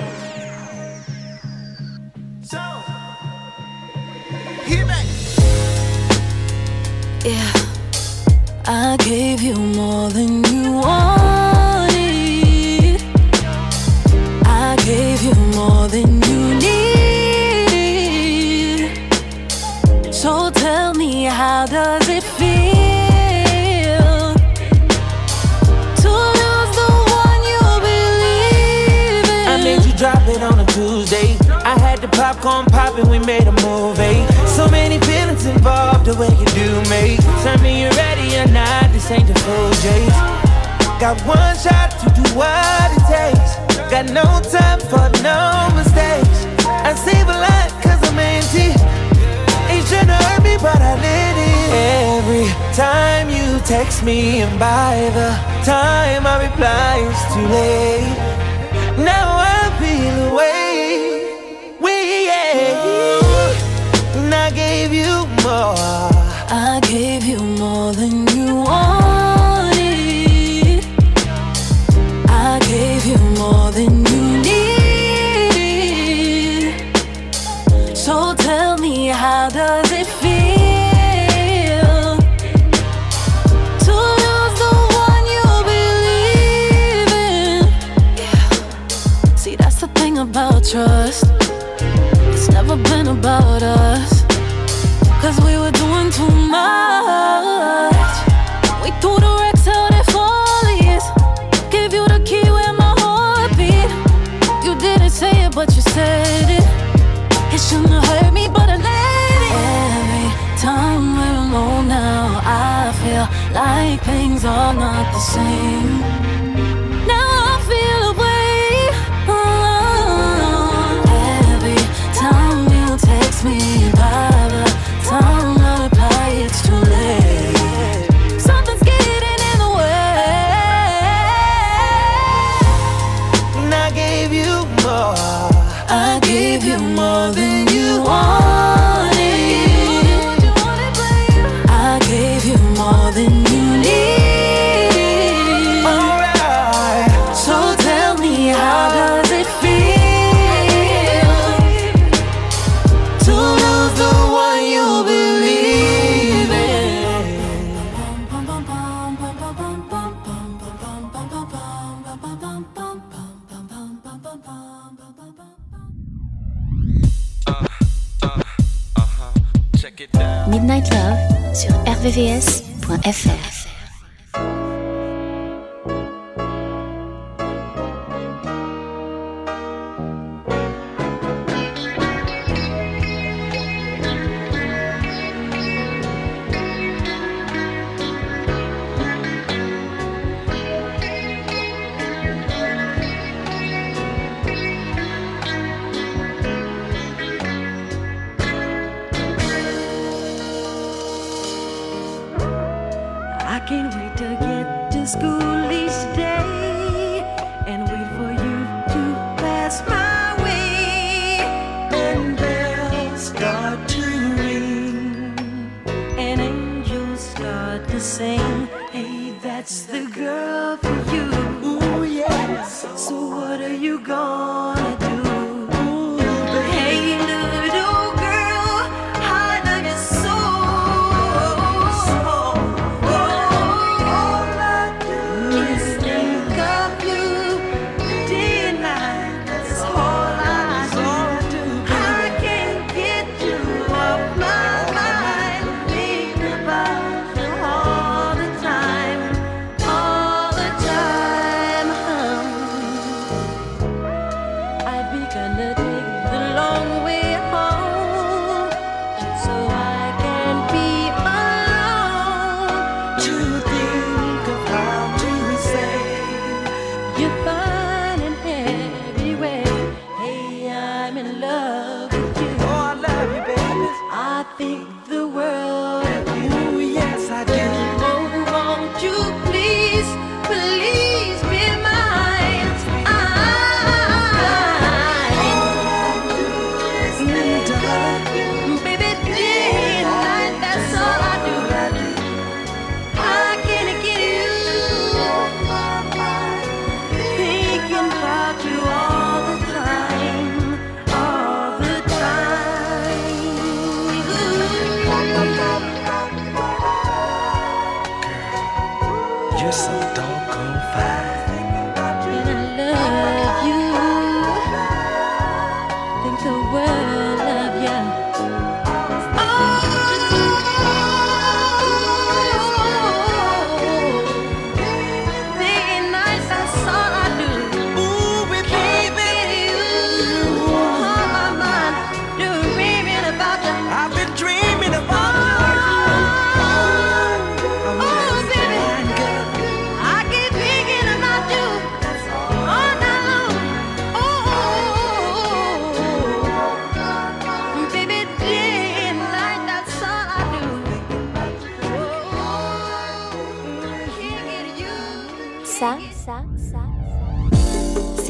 [309.62, 311.52] You're so doggone fine.
[311.94, 313.21] And I love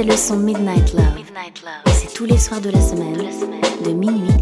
[0.03, 1.15] c'est le son Midnight Love.
[1.15, 1.95] Midnight Love.
[1.95, 3.17] C'est tous les soirs de la semaine,
[3.85, 4.42] de minuit à 1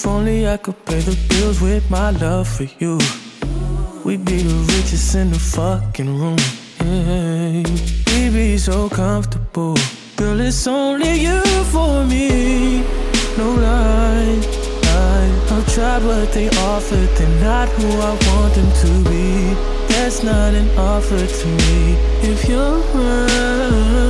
[0.00, 2.96] If only I could pay the bills with my love for you.
[4.02, 6.38] We'd be the richest in the fucking room.
[6.78, 7.62] Hey,
[8.06, 9.76] we'd be so comfortable.
[10.16, 12.80] Girl, it's only you for me.
[13.36, 14.40] No lie,
[14.86, 15.32] lie.
[15.52, 17.10] I've tried what they offered.
[17.18, 19.52] They're not who I want them to be.
[19.92, 21.98] That's not an offer to me.
[22.22, 24.09] If you're around,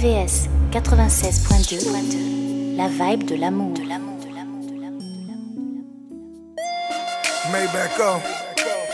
[0.00, 2.74] RVVS 96.2.
[2.74, 3.74] La vibe de l'amour.
[7.52, 8.22] Maybach on.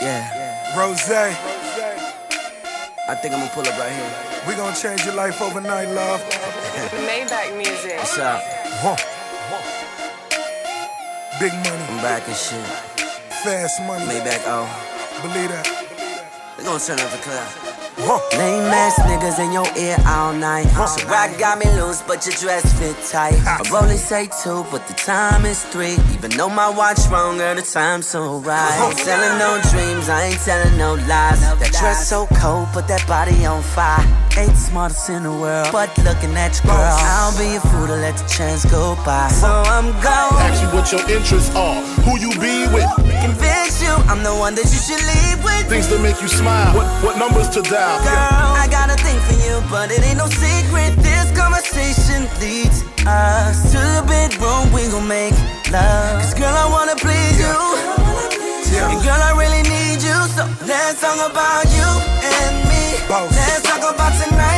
[0.01, 0.75] Yeah.
[0.75, 1.09] Rose.
[1.09, 1.33] I
[3.21, 4.11] think I'm gonna pull up right here.
[4.47, 6.21] We gonna change your life overnight, love.
[7.07, 7.95] Maybach music.
[7.99, 8.41] What's up?
[8.83, 8.97] Huh.
[11.39, 11.85] Big money.
[11.89, 12.65] I'm back and shit.
[13.45, 14.03] Fast money.
[14.05, 14.67] Maybach, oh.
[15.21, 15.67] Believe that.
[16.57, 17.66] We gonna turn up the club.
[17.97, 20.67] Lame ass niggas in your ear all night.
[20.67, 23.33] Ciroc got me loose, but your dress fit tight.
[23.45, 25.97] I only say two, but the time is three.
[26.13, 28.87] Even though my watch wrong, girl, the time's so right.
[28.87, 31.41] Ain't telling no dreams, I ain't telling no lies.
[31.59, 34.05] That dress so cold, put that body on fire.
[34.37, 37.87] Ain't the smartest in the world, but looking at you, girl, I'll be a fool
[37.87, 39.27] to let the chance go by.
[39.29, 40.37] So I'm going.
[40.45, 43.06] Ask you what your interests are, who you be with.
[43.27, 45.67] Convince you I'm the one that you should leave with.
[45.67, 46.71] Things that make you smile.
[46.71, 47.99] What what numbers to dial?
[48.07, 50.95] Girl, I got a thing for you, but it ain't no secret.
[51.03, 54.71] This conversation leads us to the bedroom.
[54.71, 55.35] We gon' make
[55.75, 56.23] love.
[56.23, 57.51] Cause girl, I wanna please you.
[58.79, 60.17] And girl, I really need you.
[60.31, 61.89] So let's talk about you
[62.23, 62.95] and me.
[63.11, 64.56] Let's talk about tonight,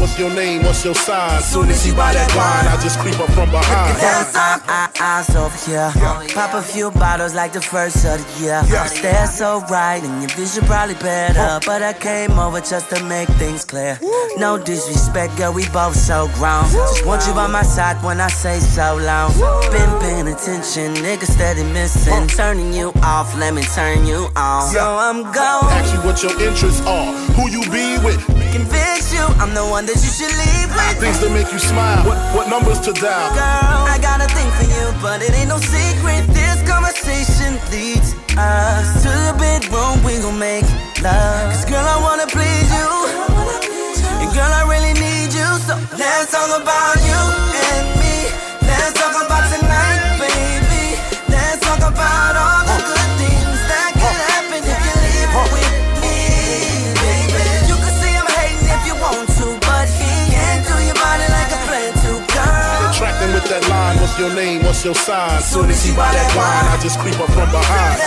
[0.00, 0.62] What's your name?
[0.62, 1.40] What's your sign?
[1.42, 3.94] Soon as he buy that wine, I just creep up from behind.
[3.94, 5.92] On I, eyes over here.
[6.34, 8.62] Pop a few bottles like the first of the year.
[8.86, 11.60] Stare so right and your vision probably better.
[11.64, 13.98] But I came over just to make things clear.
[14.38, 16.64] No disrespect, girl, we both so grown.
[16.70, 19.32] Just want you by my side when I say so long.
[19.70, 22.26] Been paying attention, niggas steady missing.
[22.28, 24.72] Turning you off, let me turn you on.
[24.72, 25.70] So I'm gone.
[25.70, 28.37] Ask you what your interests are, who you be with.
[28.58, 30.98] Convince you I'm the one that you should leave with.
[30.98, 32.02] Things that make you smile.
[32.02, 33.30] What, what numbers to dial?
[33.30, 36.26] Girl, I got a thing for you, but it ain't no secret.
[36.34, 40.02] This conversation leads us to the bedroom.
[40.02, 40.66] We gon' make
[40.98, 41.54] love.
[41.54, 42.90] Cause girl, I wanna please you.
[44.26, 45.48] And girl, I really need you.
[45.62, 47.47] So let's talk about you
[64.08, 64.64] What's your name?
[64.64, 65.42] What's your sign?
[65.42, 68.00] Soon as he buy that wine, I just creep up from behind.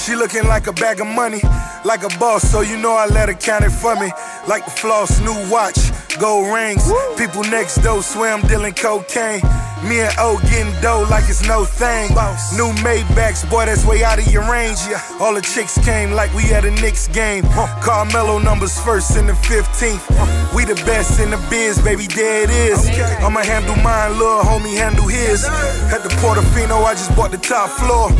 [0.00, 1.42] She looking like a bag of money,
[1.84, 4.10] like a boss, so you know I let her count it for me.
[4.48, 5.76] Like the floss, new watch,
[6.18, 6.90] gold rings.
[7.16, 9.40] People next door swear I'm dealing cocaine.
[9.84, 12.08] Me and O getting dough like it's no thing.
[12.56, 14.78] New Maybachs, boy, that's way out of your range.
[14.88, 15.00] Yeah.
[15.20, 17.44] All the chicks came like we at a Knicks game.
[17.82, 20.54] Carmelo numbers first in the 15th.
[20.54, 22.88] We the best in the biz, baby, there it is.
[23.20, 25.44] I'ma handle mine, little homie, handle his.
[25.44, 28.10] At the Portofino, I just bought the top floor.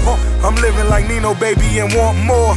[0.44, 2.55] I'm living like Nino, baby, and want more.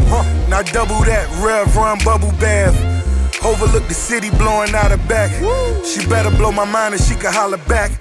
[0.49, 2.98] Now double that, Rev Run Bubble Bath.
[3.43, 5.31] Overlook the city blowing out her back.
[5.85, 7.91] She better blow my mind and she can holler back.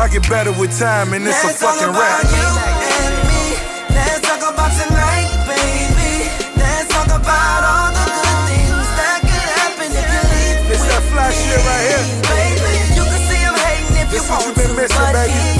[0.00, 2.24] I get better with time and it's a Let's talk fucking rap.
[2.24, 3.44] you and me.
[3.92, 6.28] Let's talk about tonight, baby.
[6.56, 10.72] Let's talk about all the good things that could happen if you leave.
[10.72, 12.04] It's that fly shit right here.
[12.32, 15.12] Baby, you can see I'm hating if you This what want you been to, missing,
[15.12, 15.55] baby.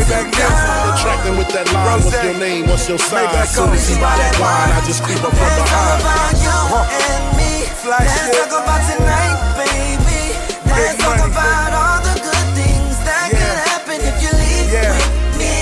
[0.00, 0.46] Maybach to,
[0.96, 2.00] Attracting with that line.
[2.00, 2.66] What's your name?
[2.68, 3.26] What's your sign?
[3.28, 6.00] Maybach Soon as he buy that wine, I just creep up from Let's talk behind.
[6.00, 7.52] about you and me.
[7.84, 8.32] Fly Let's shit.
[8.32, 10.22] talk about tonight, baby.
[10.72, 11.28] Let's talk money.
[11.32, 13.36] about all the good things that Yeah.
[13.36, 14.96] could happen if you leave Yeah.
[14.96, 15.54] with me,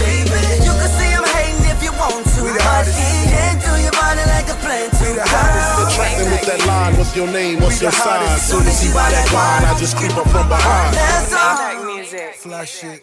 [0.00, 0.40] baby.
[0.64, 2.96] You can see I'm hating if you want to, but hottest.
[2.96, 5.04] he can't do your body like a plan to.
[5.04, 5.92] We the hottest.
[5.92, 6.92] Attracting with that line.
[6.96, 7.60] What's your name?
[7.60, 8.24] What's We your the sign?
[8.24, 8.48] hottest.
[8.48, 10.96] Soon as he buy that wine, I just creep up from behind.
[10.96, 11.60] Let's talk.
[11.60, 12.34] Maybach music.
[12.40, 13.02] Fly shit.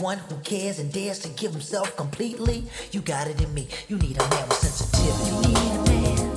[0.00, 2.64] Someone who cares and dares to give himself completely.
[2.90, 3.68] You got it in me.
[3.88, 5.28] You need a man with sensitivity.
[5.28, 6.29] You need a man,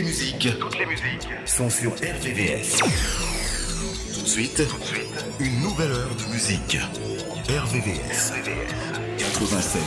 [0.00, 1.28] Toutes les musiques.
[1.44, 2.78] Sont sur RVVS.
[4.14, 4.62] Tout de suite,
[5.38, 6.78] une nouvelle heure de musique.
[7.46, 8.32] RVVS.
[9.18, 9.82] 96.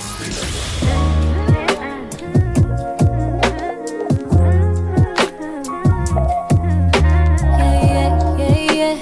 [7.57, 8.95] Yeah, yeah, yeah.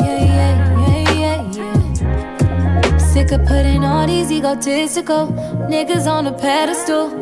[0.00, 2.98] Yeah, yeah, yeah, yeah, yeah.
[2.98, 5.26] Sick of putting all these egotistical
[5.68, 7.21] niggas on a pedestal.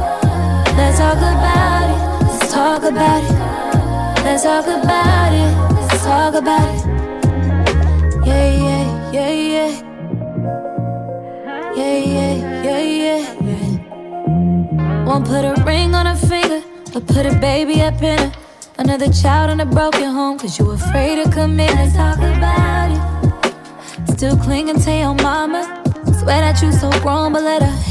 [0.77, 1.99] Let's talk about it.
[2.25, 4.23] Let's talk about it.
[4.23, 5.51] Let's talk about it.
[5.75, 6.85] Let's talk about it.
[8.25, 9.71] Yeah, yeah, yeah, yeah.
[11.75, 12.33] Yeah, yeah,
[12.63, 15.03] yeah, yeah, yeah.
[15.05, 16.61] Won't put a ring on her finger,
[16.93, 18.31] but put a baby up in her.
[18.77, 21.71] Another child in a broken home, cause you afraid to commit.
[21.71, 24.11] Let's talk about it.
[24.15, 25.63] Still clinging to your mama.
[26.19, 27.90] Swear that you so grown, but let her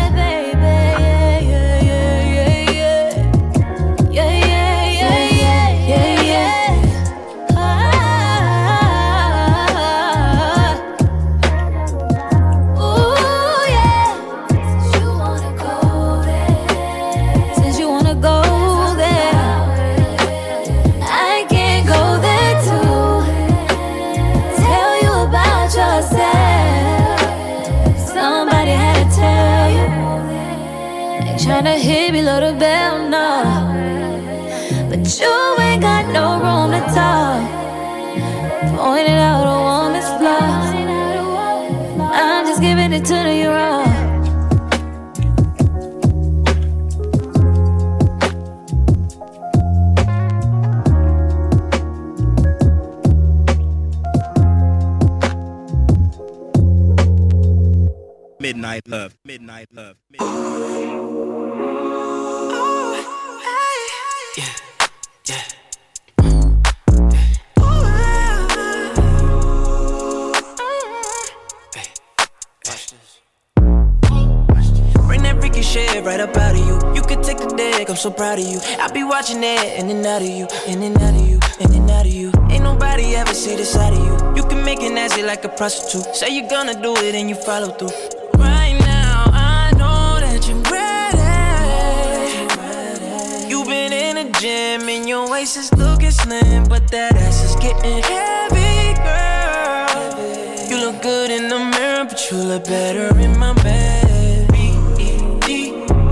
[39.01, 39.30] Pointed out
[85.43, 86.15] like a prostitute.
[86.15, 87.89] Say you're gonna do it and you follow through.
[88.37, 91.17] Right now, I know that you're ready.
[93.49, 97.55] You've been in the gym and your waist is looking slim, but that ass is
[97.55, 100.69] getting heavy, girl.
[100.69, 104.47] You look good in the mirror, but you look better in my bed.
[104.49, 106.11] Mm-hmm.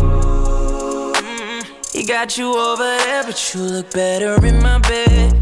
[1.92, 5.39] He got you over there, but you look better in my bed.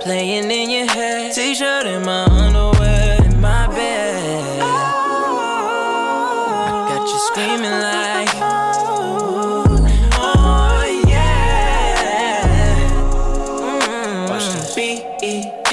[0.00, 4.60] Playing in your head, t-shirt in my underwear in my bed.
[6.88, 8.28] Got you screaming like,
[10.14, 12.40] oh yeah.
[13.60, 15.72] Mm, B-E-D.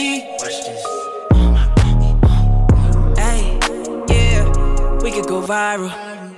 [3.17, 3.41] Ay,
[4.09, 4.43] yeah,
[5.01, 5.89] we could go viral.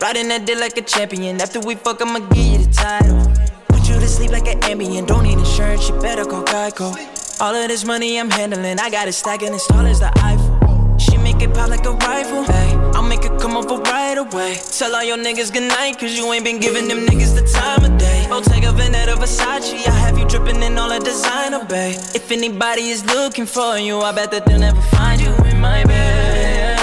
[0.02, 1.42] Riding that dick like a champion.
[1.42, 3.34] After we fuck, I'ma give you the title.
[3.68, 5.08] Put you to sleep like an ambient.
[5.08, 7.18] Don't need insurance, you better call Geico.
[7.42, 10.98] All of this money I'm handling, I got it stacking as tall as the Eiffel.
[11.00, 12.44] She make it pop like a rifle.
[12.44, 14.58] Hey, I'll make it come over right away.
[14.78, 17.90] Tell all your niggas good night, cause you ain't been giving them niggas the time
[17.90, 18.26] of day.
[18.28, 21.96] Bottega Veneta Versace, I have you dripping in all the designer, babe.
[22.14, 25.86] If anybody is looking for you, I bet that they'll never find you in my
[25.86, 26.80] bed.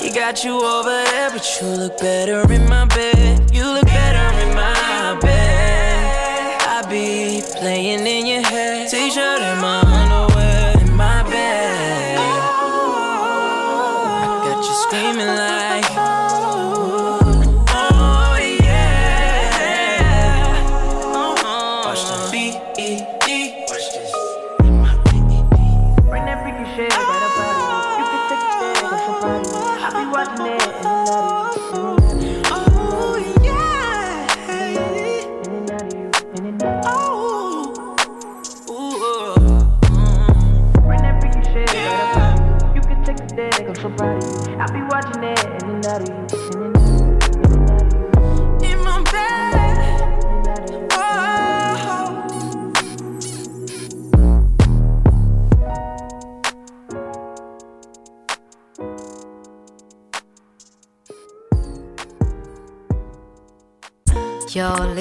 [0.00, 3.47] He got you over there, but you look better in my bed.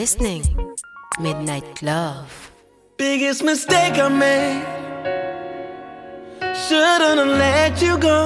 [0.07, 0.43] Listening.
[1.19, 2.31] Midnight Love.
[2.95, 4.63] Biggest mistake I made.
[6.55, 8.21] Shouldn't have let you go.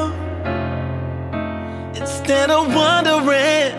[2.00, 3.74] Instead of wondering,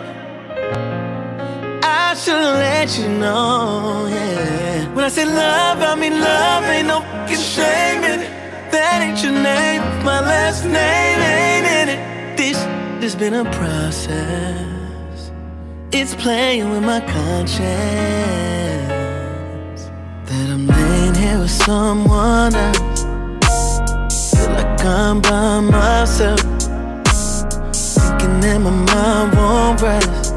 [1.85, 4.09] I should've let you know.
[4.11, 4.95] Yeah.
[4.95, 6.65] When I say love, I mean love.
[6.65, 6.99] Ain't no
[7.29, 8.33] shame in it.
[8.73, 9.83] That ain't your name.
[10.05, 12.37] My last name ain't in it.
[12.37, 12.59] This
[13.03, 14.82] has been a process.
[15.95, 17.61] It's playing with my conscience
[20.25, 23.03] that I'm laying here with someone else.
[24.33, 26.41] Feel like I'm by myself,
[27.75, 30.33] thinking that my mind won't rest.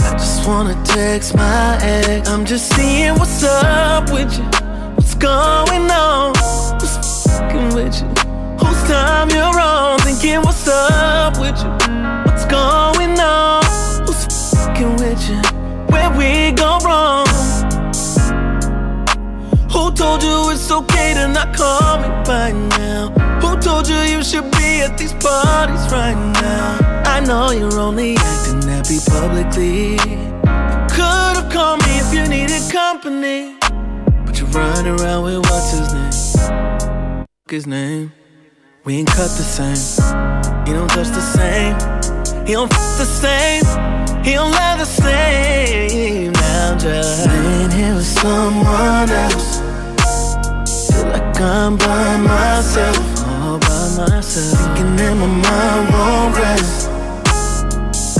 [0.00, 2.28] I just wanna text my ex.
[2.28, 4.44] I'm just seeing what's up with you,
[4.94, 6.34] what's going on,
[6.78, 8.06] what's fucking with you,
[8.62, 11.70] whose time you're on, thinking what's up with you,
[12.24, 13.64] what's going on,
[20.10, 23.10] told you it's okay to not call me by now?
[23.40, 27.02] Who told you you should be at these parties right now?
[27.06, 29.98] I know you're only acting happy publicly.
[30.90, 33.56] Could've called me if you needed company.
[34.26, 37.26] But you're running around with what's his name?
[37.48, 38.12] His name.
[38.84, 39.78] We ain't cut the same.
[40.66, 41.74] He don't touch the same.
[42.46, 43.64] He don't f the same.
[44.24, 46.32] He don't love the same.
[46.32, 49.59] Now just laying here with someone else.
[51.40, 54.60] I'm by myself, all by myself.
[54.60, 56.90] Thinking that my mind won't rest.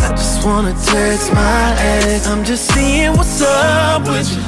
[0.00, 2.26] I just wanna text my ex.
[2.26, 4.42] I'm just seeing what's up with you.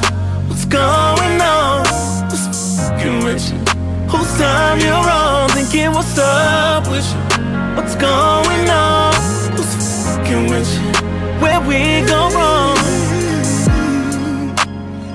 [0.49, 1.85] What's going on?
[2.31, 3.59] What's fucking with you?
[4.09, 5.51] Whose time you're on?
[5.51, 7.20] Thinking what's up with you?
[7.77, 9.12] What's going on?
[9.53, 9.74] Who's
[10.07, 10.93] fucking with you?
[11.43, 12.77] Where we go wrong?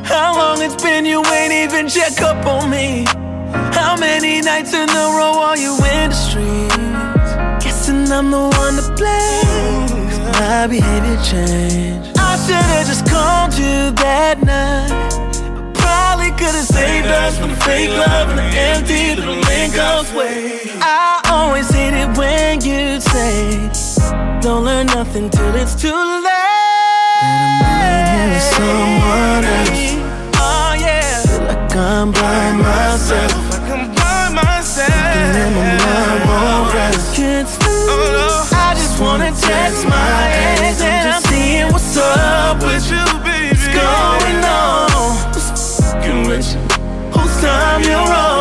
[0.04, 3.06] How long it's been you ain't even check up on me?
[3.52, 7.64] How many nights in a row are you in the streets?
[7.64, 10.08] Guessing I'm the one to blame.
[10.40, 12.18] my behavior changed.
[12.18, 15.74] I should've just called you that night.
[15.74, 19.74] Probably could've saved us from the fake love and the empty little link
[20.14, 20.62] way.
[20.82, 23.70] I always hate it when you say,
[24.42, 26.34] Don't learn nothing till it's too late.
[27.22, 29.87] That I'm someone else.
[31.98, 33.34] I'm by myself.
[33.64, 34.88] I'm by myself.
[34.88, 36.96] In my mind.
[37.16, 37.90] Can't sleep.
[37.90, 41.24] Oh, I just wanna text my ex and I'm
[41.74, 43.50] what's up with you, baby.
[43.50, 44.92] What's going on?
[45.34, 45.82] What's
[46.28, 46.62] with you?
[47.20, 48.37] Whose time you're on?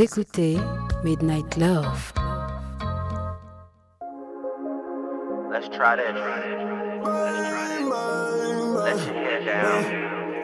[0.00, 0.56] Vous écoutez
[1.04, 2.14] Midnight Love.
[5.52, 6.14] Let's try this.
[8.82, 9.84] Let your hair down.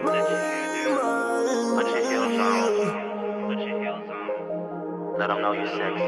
[0.02, 0.28] Put your
[0.76, 1.76] heels on.
[1.78, 2.68] Put your heels on.
[5.18, 6.04] Let them know you're sexy.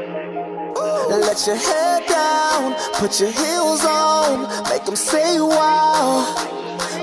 [1.09, 6.35] Let your head down, put your heels on, make them say wow.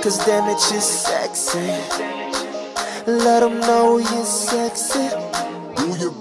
[0.01, 1.73] Cause damn it, you're sexy.
[3.05, 5.26] Let them know you're sexy.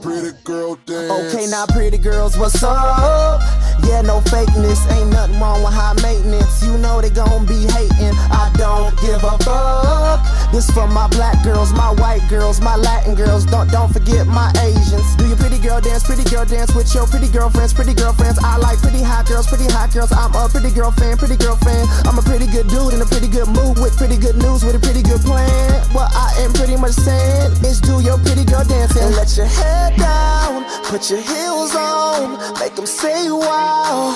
[0.06, 1.34] Pretty girl dance.
[1.34, 3.42] Okay, now pretty girls, what's up?
[3.88, 6.64] Yeah, no fakeness, ain't nothing wrong with high maintenance.
[6.64, 8.14] You know they gon' be hating.
[8.30, 10.22] I don't give a fuck.
[10.52, 13.46] This for my black girls, my white girls, my Latin girls.
[13.46, 15.16] Don't don't forget my Asians.
[15.16, 18.40] Do your pretty girl dance, pretty girl dance with your pretty girlfriends, pretty girlfriends.
[18.44, 20.12] I like pretty hot girls, pretty hot girls.
[20.12, 21.88] I'm a pretty girl fan, pretty girl fan.
[22.06, 24.76] I'm a pretty good dude in a pretty good mood with pretty good news with
[24.76, 25.82] a pretty good plan.
[25.92, 29.04] What I am pretty much saying is do your pretty girl dancing.
[29.04, 34.16] And let your head down, put your heels on, make them say wow.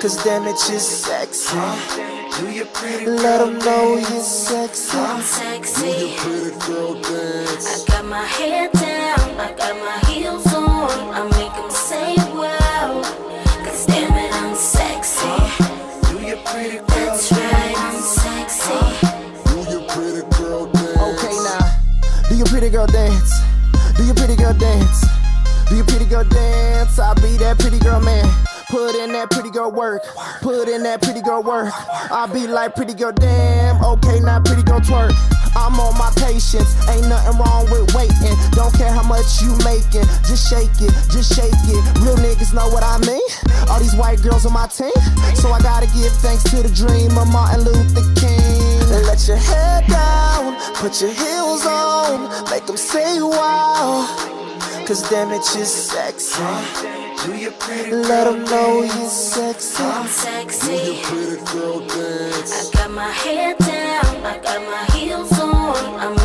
[0.00, 2.09] Cause damn it, you're sexy.
[2.42, 4.96] Let them know you're sexy.
[4.96, 6.14] I'm sexy.
[6.16, 7.86] Pretty girl dance.
[7.86, 10.88] I got my head down, I got my heels on.
[11.12, 13.02] I make them say wow.
[13.62, 15.28] Cause damn it, I'm sexy.
[16.08, 18.72] do you pretty That's right, I'm sexy.
[19.44, 20.98] Do your pretty girl dance.
[20.98, 23.32] Okay, now, do your pretty girl dance.
[23.98, 25.04] Do your pretty girl dance.
[25.68, 26.98] Do your pretty girl dance.
[26.98, 28.49] I'll be that pretty girl man.
[28.70, 30.02] Put in that pretty girl work.
[30.42, 31.74] Put in that pretty girl work.
[32.12, 33.82] I'll be like pretty girl damn.
[33.84, 35.10] Okay, now pretty girl twerk.
[35.58, 36.70] I'm on my patience.
[36.86, 38.38] Ain't nothing wrong with waiting.
[38.54, 40.06] Don't care how much you making.
[40.22, 41.82] Just shake it, just shake it.
[41.98, 43.26] Real niggas know what I mean.
[43.66, 44.94] All these white girls on my team.
[45.34, 48.70] So I gotta give thanks to the dream of Martin Luther King.
[49.02, 54.06] Let your head down, put your heels on, make them say wow.
[54.86, 56.99] Cause damn it, you're sexy.
[57.28, 59.82] Let them know you're sexy.
[59.84, 61.02] I'm sexy.
[61.02, 62.70] Pretty girl dance.
[62.70, 65.76] I got my head down, I got my heels on.
[66.00, 66.19] I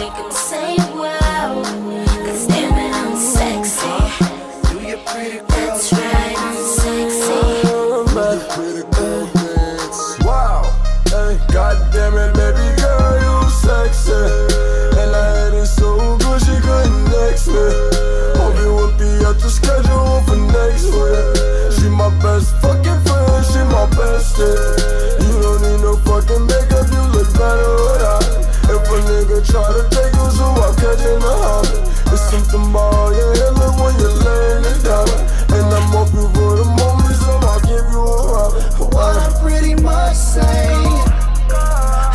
[24.36, 25.24] bestie.
[25.24, 28.24] You don't need no fucking makeup, you look better without.
[28.68, 31.86] If a nigga try to take you, so I catch in the habit.
[32.12, 35.10] It's something about your hair, look when you're laying it down.
[35.56, 38.52] And I'm up you for the moment, so I'll give you a rub.
[38.94, 40.42] What I pretty much say.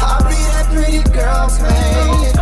[0.01, 2.37] I be that pretty girl's man.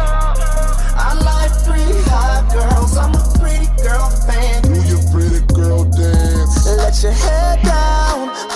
[0.98, 2.96] I like pretty hot girls.
[2.96, 4.62] I'm a pretty girl fan.
[4.62, 6.66] Do your pretty girl dance.
[6.66, 7.47] Let your head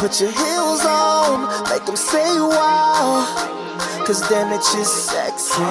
[0.03, 3.23] put your heels on, make them say wow.
[4.05, 5.63] Cause damn it, you're sexy.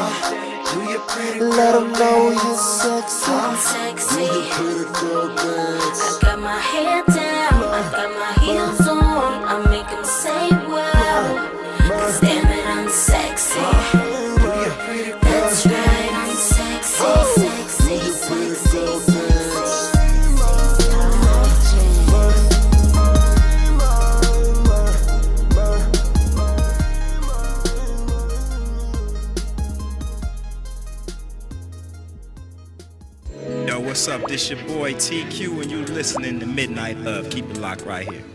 [1.41, 3.29] Let them know you're sexy.
[3.29, 4.27] I'm sexy.
[4.51, 6.01] Pretty girl dance.
[6.01, 8.80] I got my head down, I got my heels
[33.91, 34.25] what's up?
[34.25, 37.29] This your boy TQ, and you listening to Midnight Love.
[37.29, 38.30] Keep it locked right here.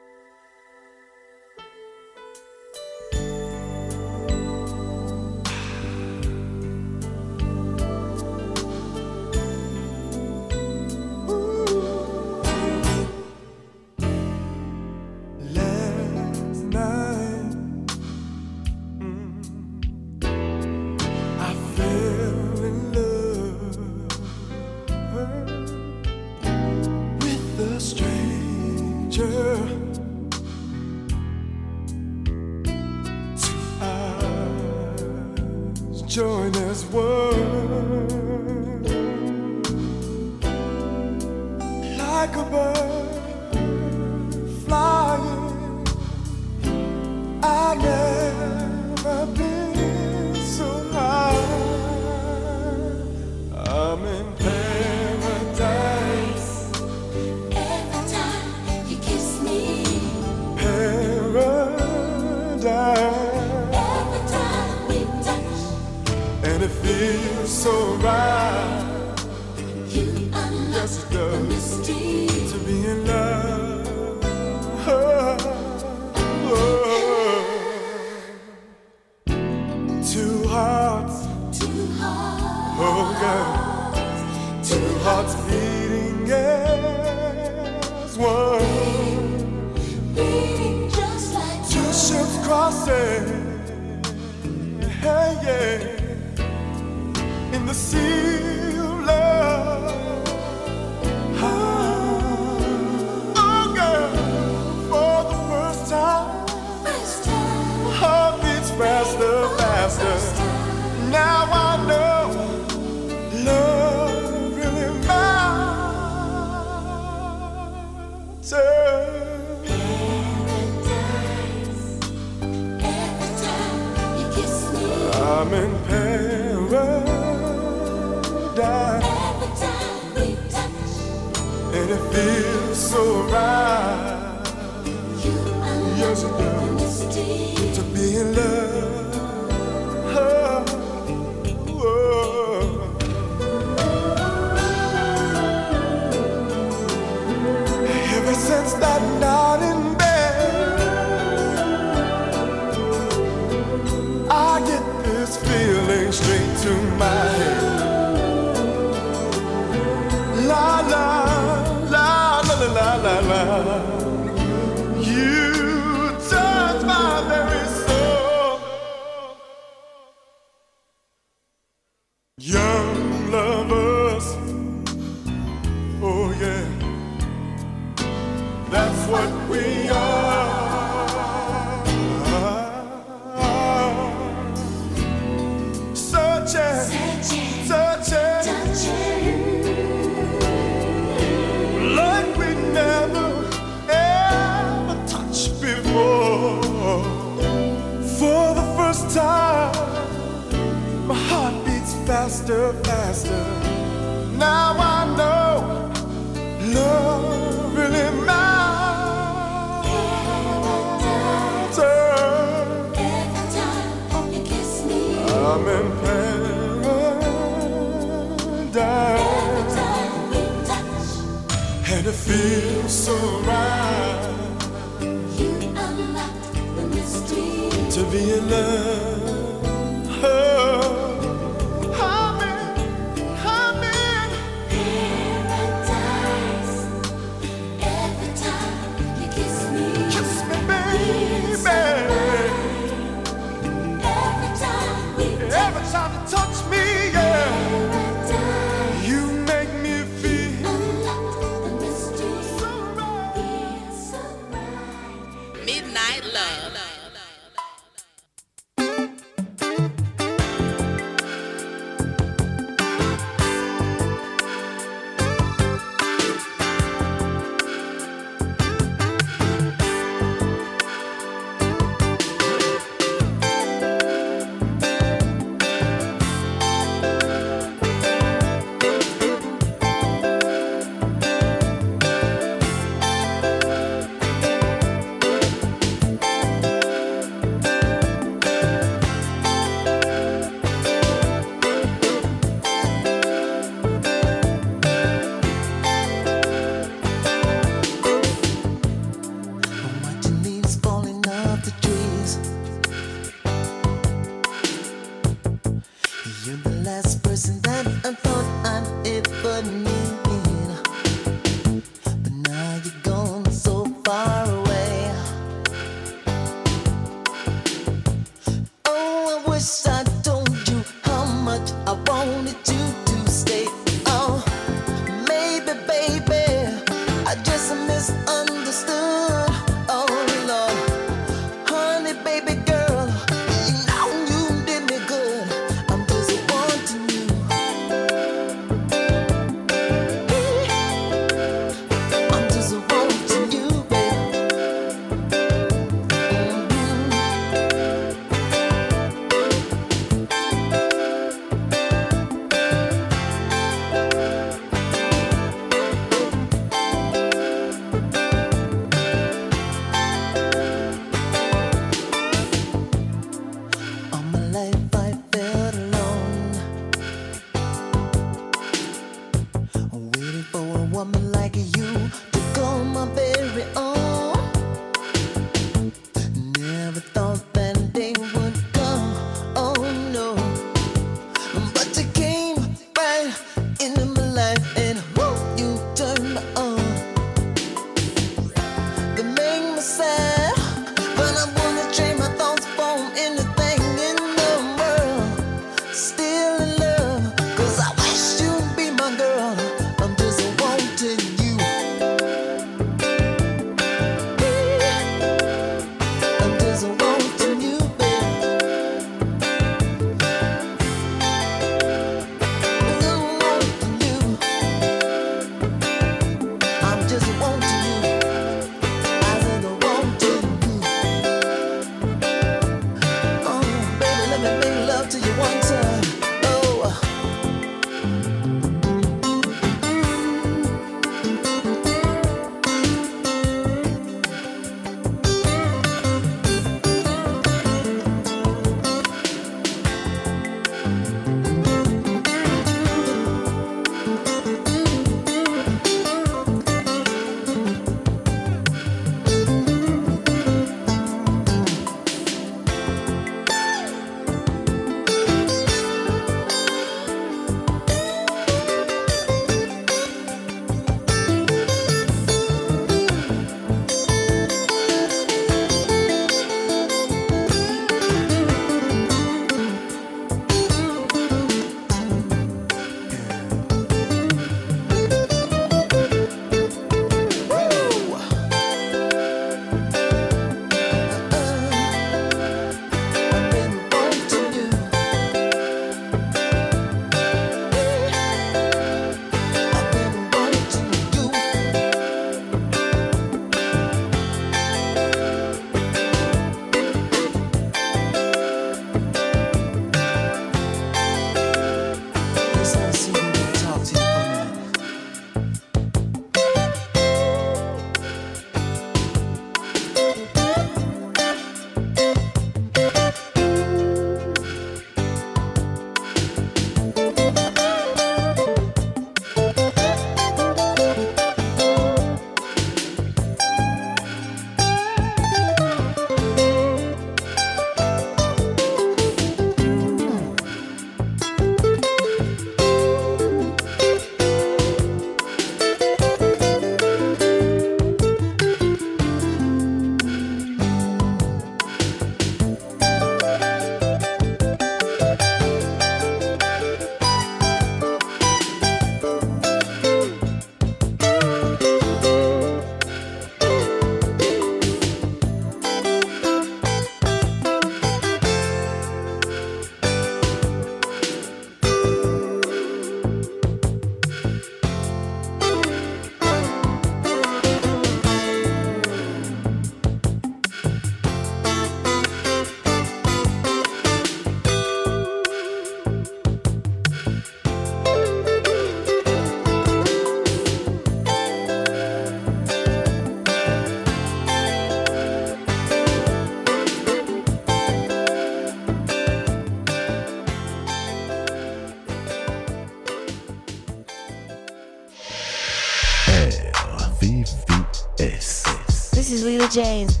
[599.20, 600.00] is Lila James.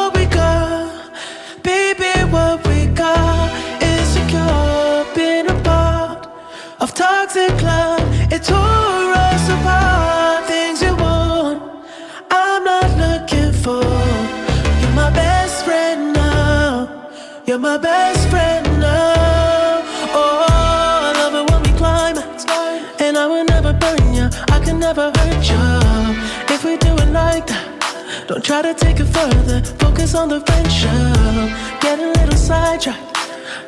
[28.55, 30.87] Try to take it further, focus on the venture.
[31.81, 33.17] Get a little sidetracked,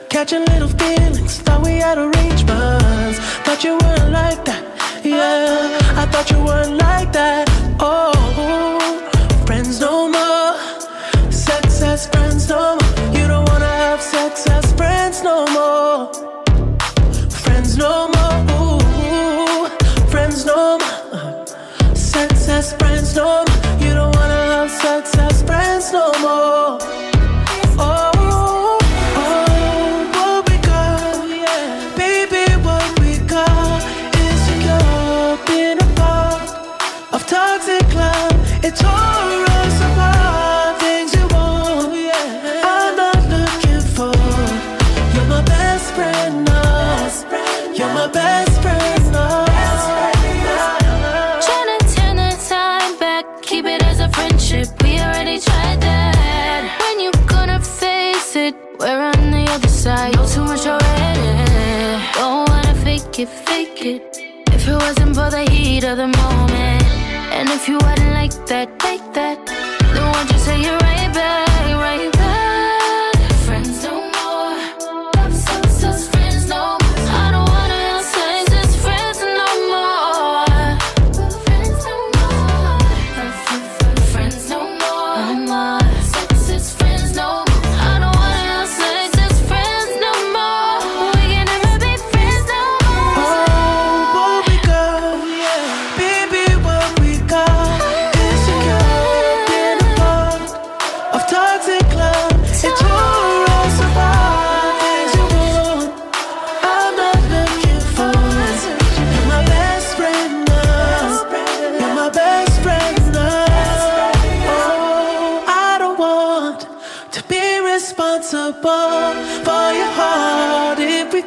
[0.08, 1.40] catching little feelings.
[1.40, 4.64] Thought we had a reach, but thought you weren't like that.
[5.04, 7.50] Yeah, I thought you weren't like that.
[7.82, 8.17] Oh.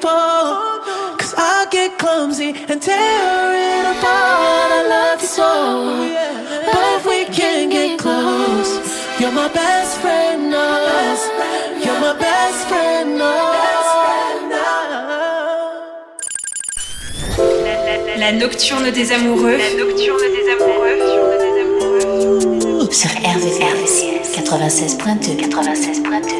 [0.02, 3.86] Cause I get clumsy and tear it
[6.66, 8.78] But if we can get close,
[9.20, 10.00] you're my best
[18.18, 19.58] La nocturne des amoureux.
[22.90, 26.39] Sur 96.2 96.2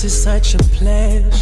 [0.00, 1.37] This is such a pleasure.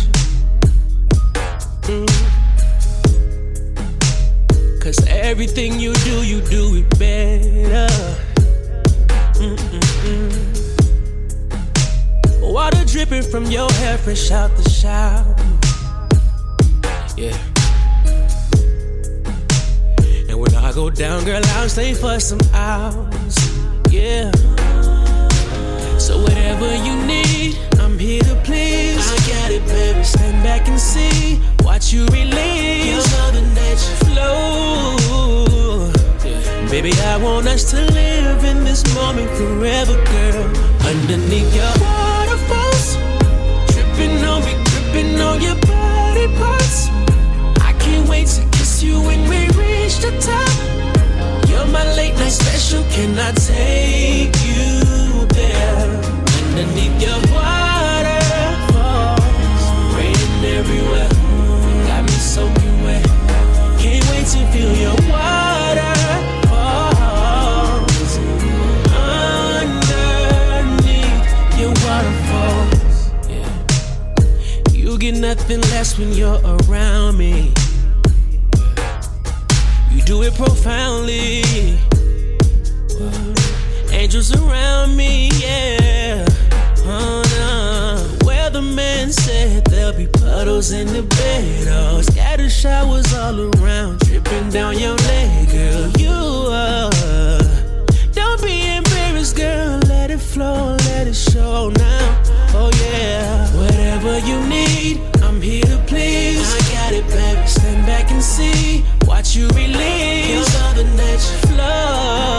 [100.26, 102.22] flow, let it show now.
[102.54, 103.46] Oh yeah.
[103.56, 106.52] Whatever you need, I'm here to please.
[106.54, 107.46] I got it, baby.
[107.46, 108.84] Stand back and see.
[109.06, 110.48] Watch you release.
[110.50, 112.38] Cause the natural flow.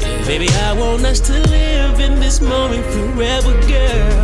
[0.00, 0.26] Yeah.
[0.26, 4.19] Baby, I want us to live in this moment forever, girl.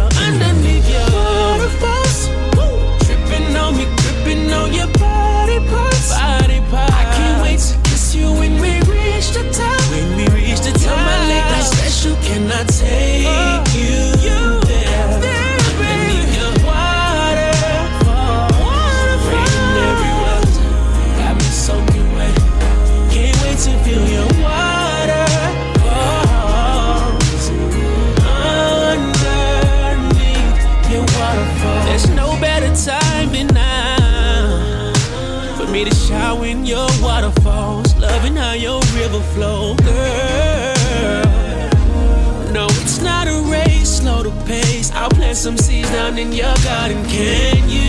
[46.06, 47.04] diamond in your garden.
[47.06, 47.85] Can you?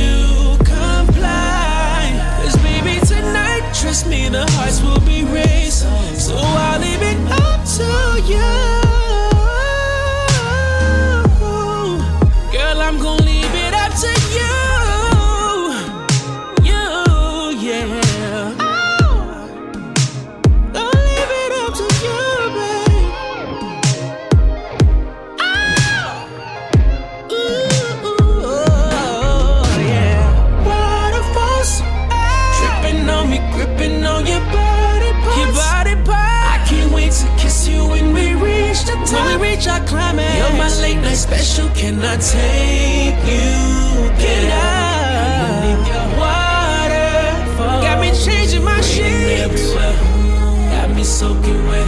[41.18, 43.50] special, can I take you?
[44.22, 44.78] Can I?
[45.42, 45.88] Underneath.
[47.58, 49.74] Got me changing my sheets.
[49.74, 51.88] Got me soaking wet.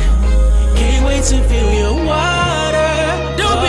[0.75, 2.90] Can't wait to feel your water.
[3.38, 3.68] Don't be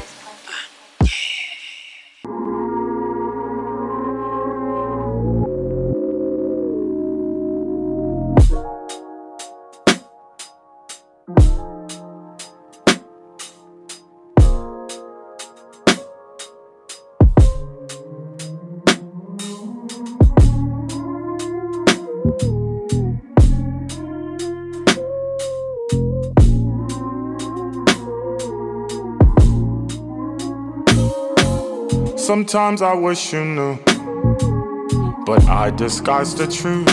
[32.31, 33.77] Sometimes I wish you knew,
[35.25, 36.87] but I disguise the truth.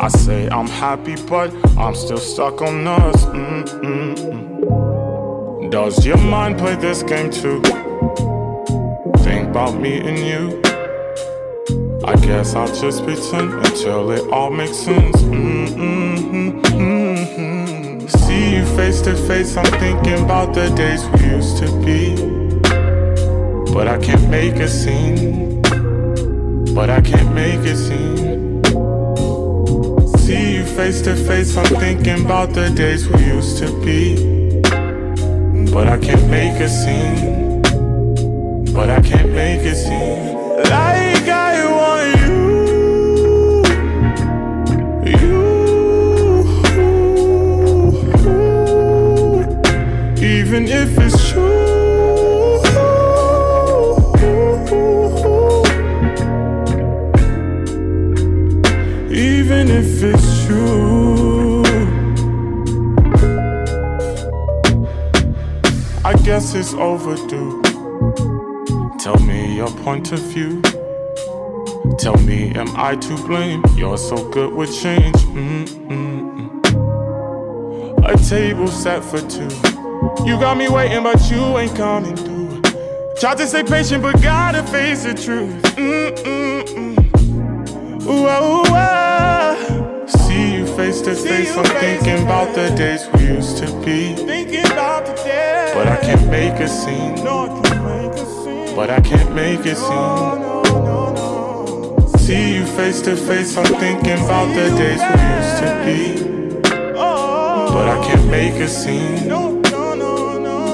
[0.00, 3.26] I say I'm happy, but I'm still stuck on us.
[3.26, 4.70] Mm-mm-mm.
[5.70, 7.60] Does your mind play this game too?
[9.18, 10.62] Think about me and you.
[12.02, 15.20] I guess I'll just pretend until it all makes sense.
[15.20, 18.08] Mm-mm-mm, mm-mm.
[18.10, 22.47] See you face to face, I'm thinking about the days we used to be.
[23.78, 25.62] But I can't make a scene.
[26.74, 28.60] But I can't make a scene.
[30.18, 34.16] See you face to face, I'm thinking about the days we used to be.
[35.72, 37.62] But I can't make a scene.
[38.74, 40.34] But I can't make a scene.
[40.74, 42.36] Like I want you.
[45.12, 45.38] You.
[50.20, 51.77] Even if it's true.
[59.78, 61.62] If it's true.
[66.04, 67.62] I guess it's overdue.
[68.98, 70.62] Tell me your point of view.
[71.98, 73.62] Tell me, am I to blame?
[73.76, 75.16] You're so good with change.
[75.36, 76.48] Mm-mm-mm.
[78.04, 79.48] A table set for two.
[80.26, 82.62] You got me waiting, but you ain't coming through.
[83.20, 85.62] Tried to stay patient, but gotta face the truth.
[85.76, 86.96] Mm-mm-mm.
[88.06, 88.88] Ooh, ah, ooh, ah.
[88.88, 89.07] See you
[90.78, 91.56] face to face.
[91.56, 94.14] I'm thinking about the days we used to be.
[94.14, 95.74] Thinking about the days.
[95.74, 97.16] But I can't make a scene.
[98.76, 100.38] But I can't make a scene.
[102.16, 103.56] See you face to face.
[103.56, 106.00] I'm thinking about the days we used to be.
[107.74, 109.28] But I can't make a scene.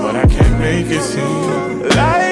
[0.04, 2.23] But I can't make a scene.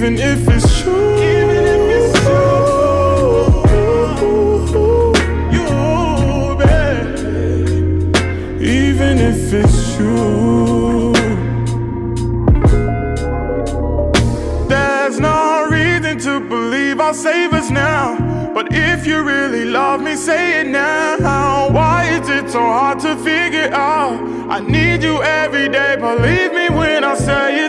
[0.00, 1.16] Even if it's true.
[1.16, 2.14] Even if it's.
[5.52, 5.66] You,
[6.56, 7.08] babe.
[8.62, 11.12] Even if it's true.
[14.68, 18.16] There's no reason to believe I'll save us now.
[18.54, 21.70] But if you really love me, say it now.
[21.70, 24.20] Why is it so hard to figure out?
[24.48, 27.67] I need you every day, believe me when I say it.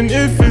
[0.00, 0.49] Even if it's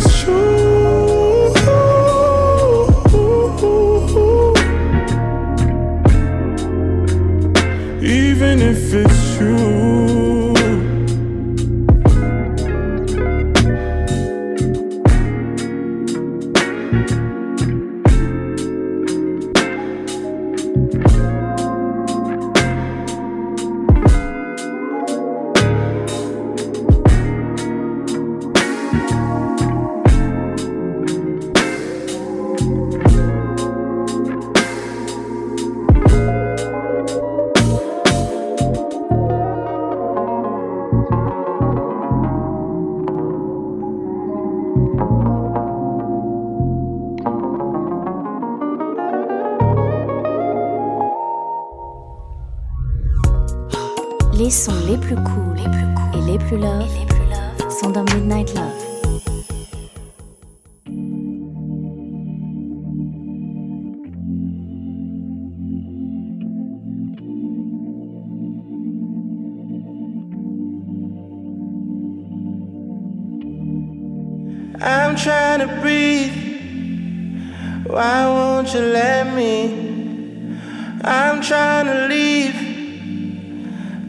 [78.00, 80.56] Why won't you let me?
[81.03, 82.56] I'm trying to leave.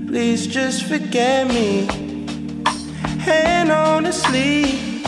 [0.06, 1.88] Please just forget me.
[3.18, 5.02] Hand on the sleeve.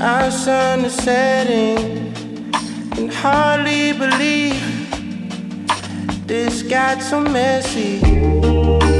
[0.00, 2.12] Our sun is setting.
[2.92, 4.62] Can hardly believe
[6.28, 8.99] this got so messy.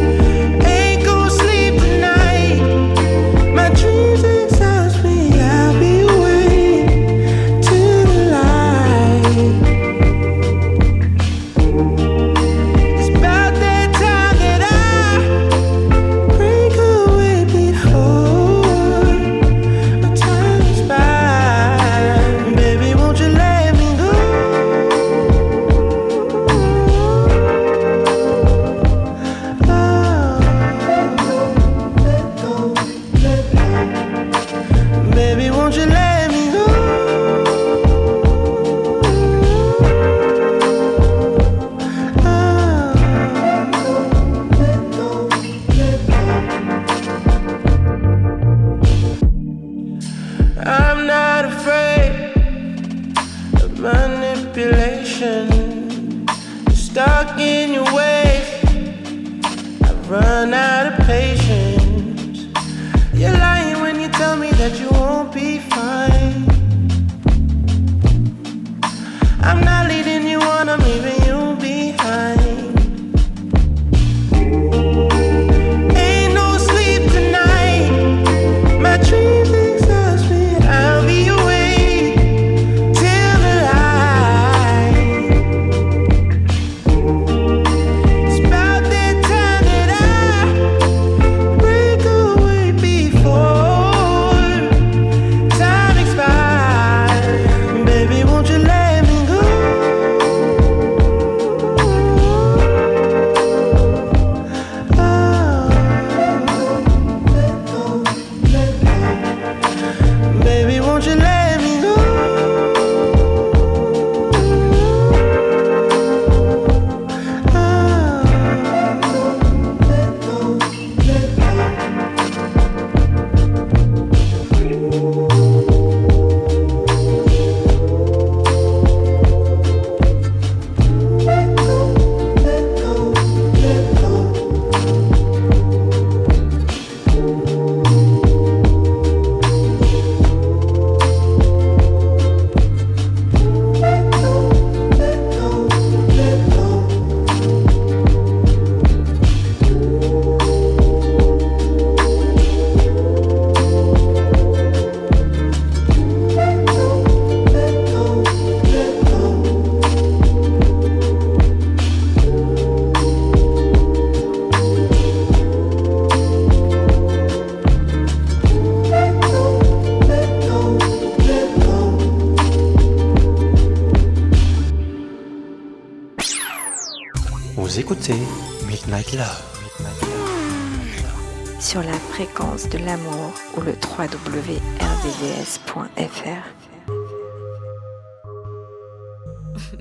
[189.54, 189.78] 呵呵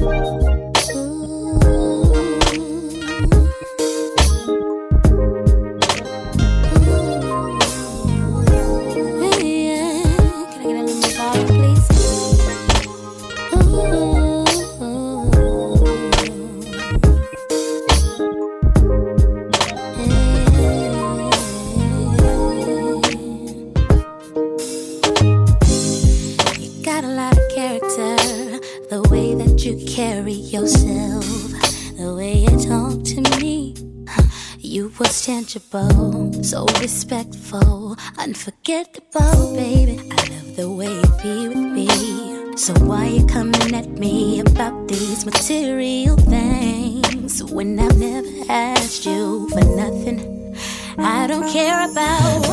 [0.00, 0.55] 呵呵。
[36.46, 39.98] so respectful, unforgettable, baby.
[40.12, 42.56] I love the way you be with me.
[42.56, 49.48] So why you coming at me about these material things when I've never asked you
[49.48, 50.56] for nothing?
[50.98, 52.45] I don't care about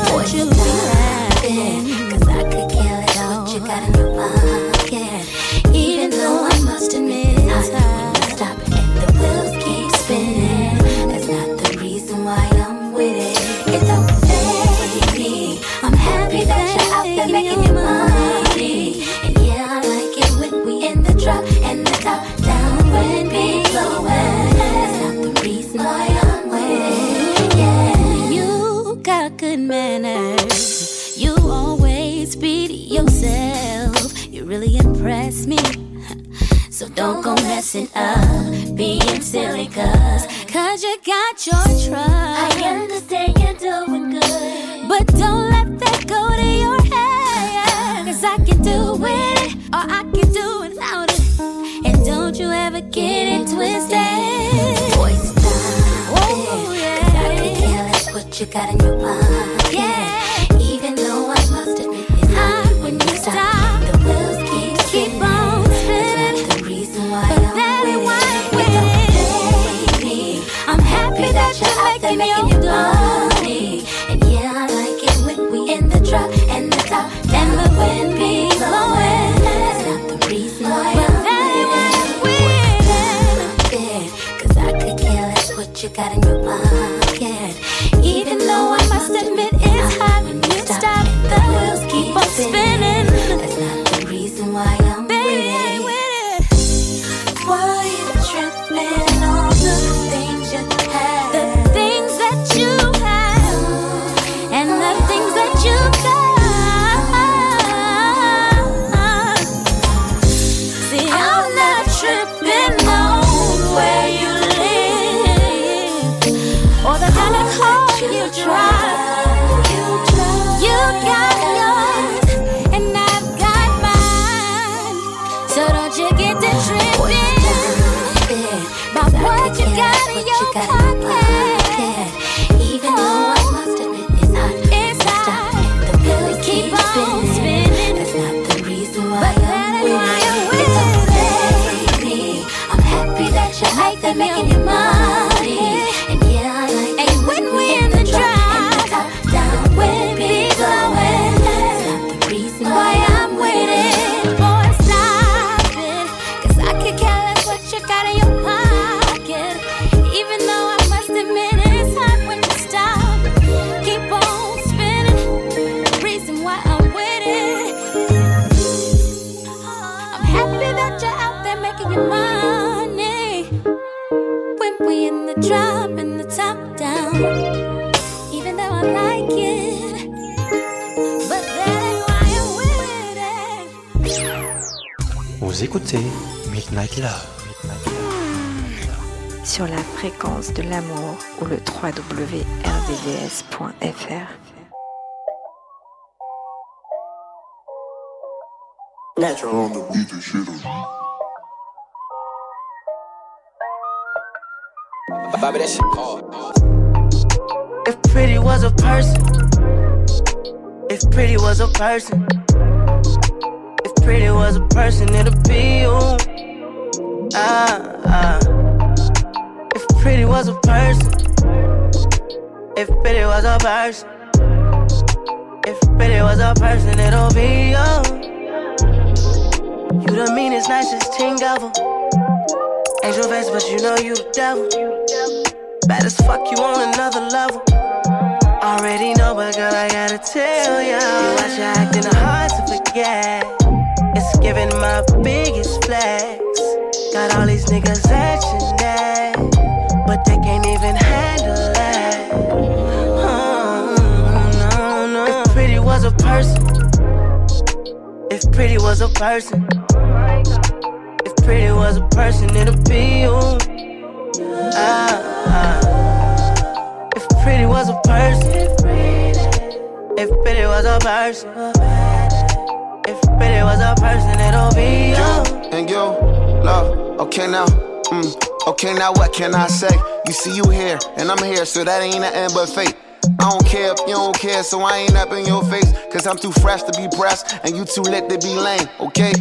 [278.98, 279.96] now what can I say?
[280.28, 282.96] You see, you here, and I'm here, so that ain't nothing but fate.
[283.40, 285.92] I don't care if you don't care, so I ain't up in your face.
[286.12, 289.32] Cause I'm too fresh to be pressed, and you too lit to be lame, okay?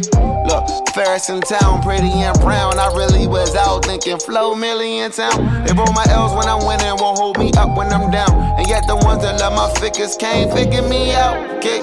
[0.47, 0.65] Look,
[0.95, 2.79] Ferris in town, pretty and brown.
[2.79, 5.65] I really was out thinking flow million town.
[5.65, 8.31] They roll my L's when I'm winning, won't hold me up when I'm down.
[8.57, 11.79] And yet the ones that love my figures can't figure me out, okay?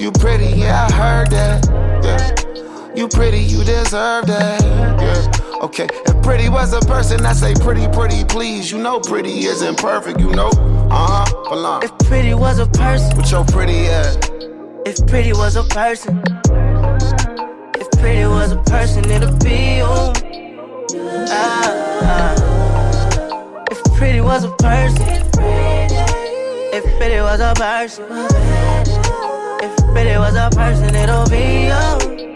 [0.00, 1.66] You pretty, yeah, I heard that.
[2.04, 2.94] Yeah.
[2.94, 4.60] You pretty, you deserve that.
[4.62, 5.41] Yeah.
[5.62, 8.72] Okay, if pretty was a person, I say pretty, pretty, please.
[8.72, 10.48] You know pretty isn't perfect, you know.
[10.90, 11.84] Uh huh, belong.
[11.84, 14.28] If pretty was a person, what your pretty at?
[14.84, 16.20] If pretty was a person,
[17.76, 19.86] if pretty was a person, it'd be you.
[21.30, 21.70] Ah,
[22.02, 23.64] ah.
[23.70, 25.06] If pretty was a person,
[26.74, 28.04] if pretty was a person.
[29.62, 31.66] If Billy was a person, it'll be.
[31.66, 32.31] You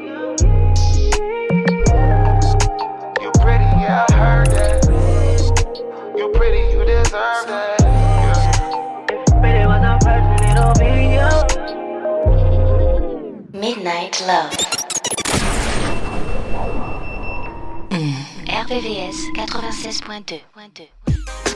[13.52, 14.52] Midnight Love.
[17.88, 18.14] Mm.
[18.46, 21.55] RVVS 96.2.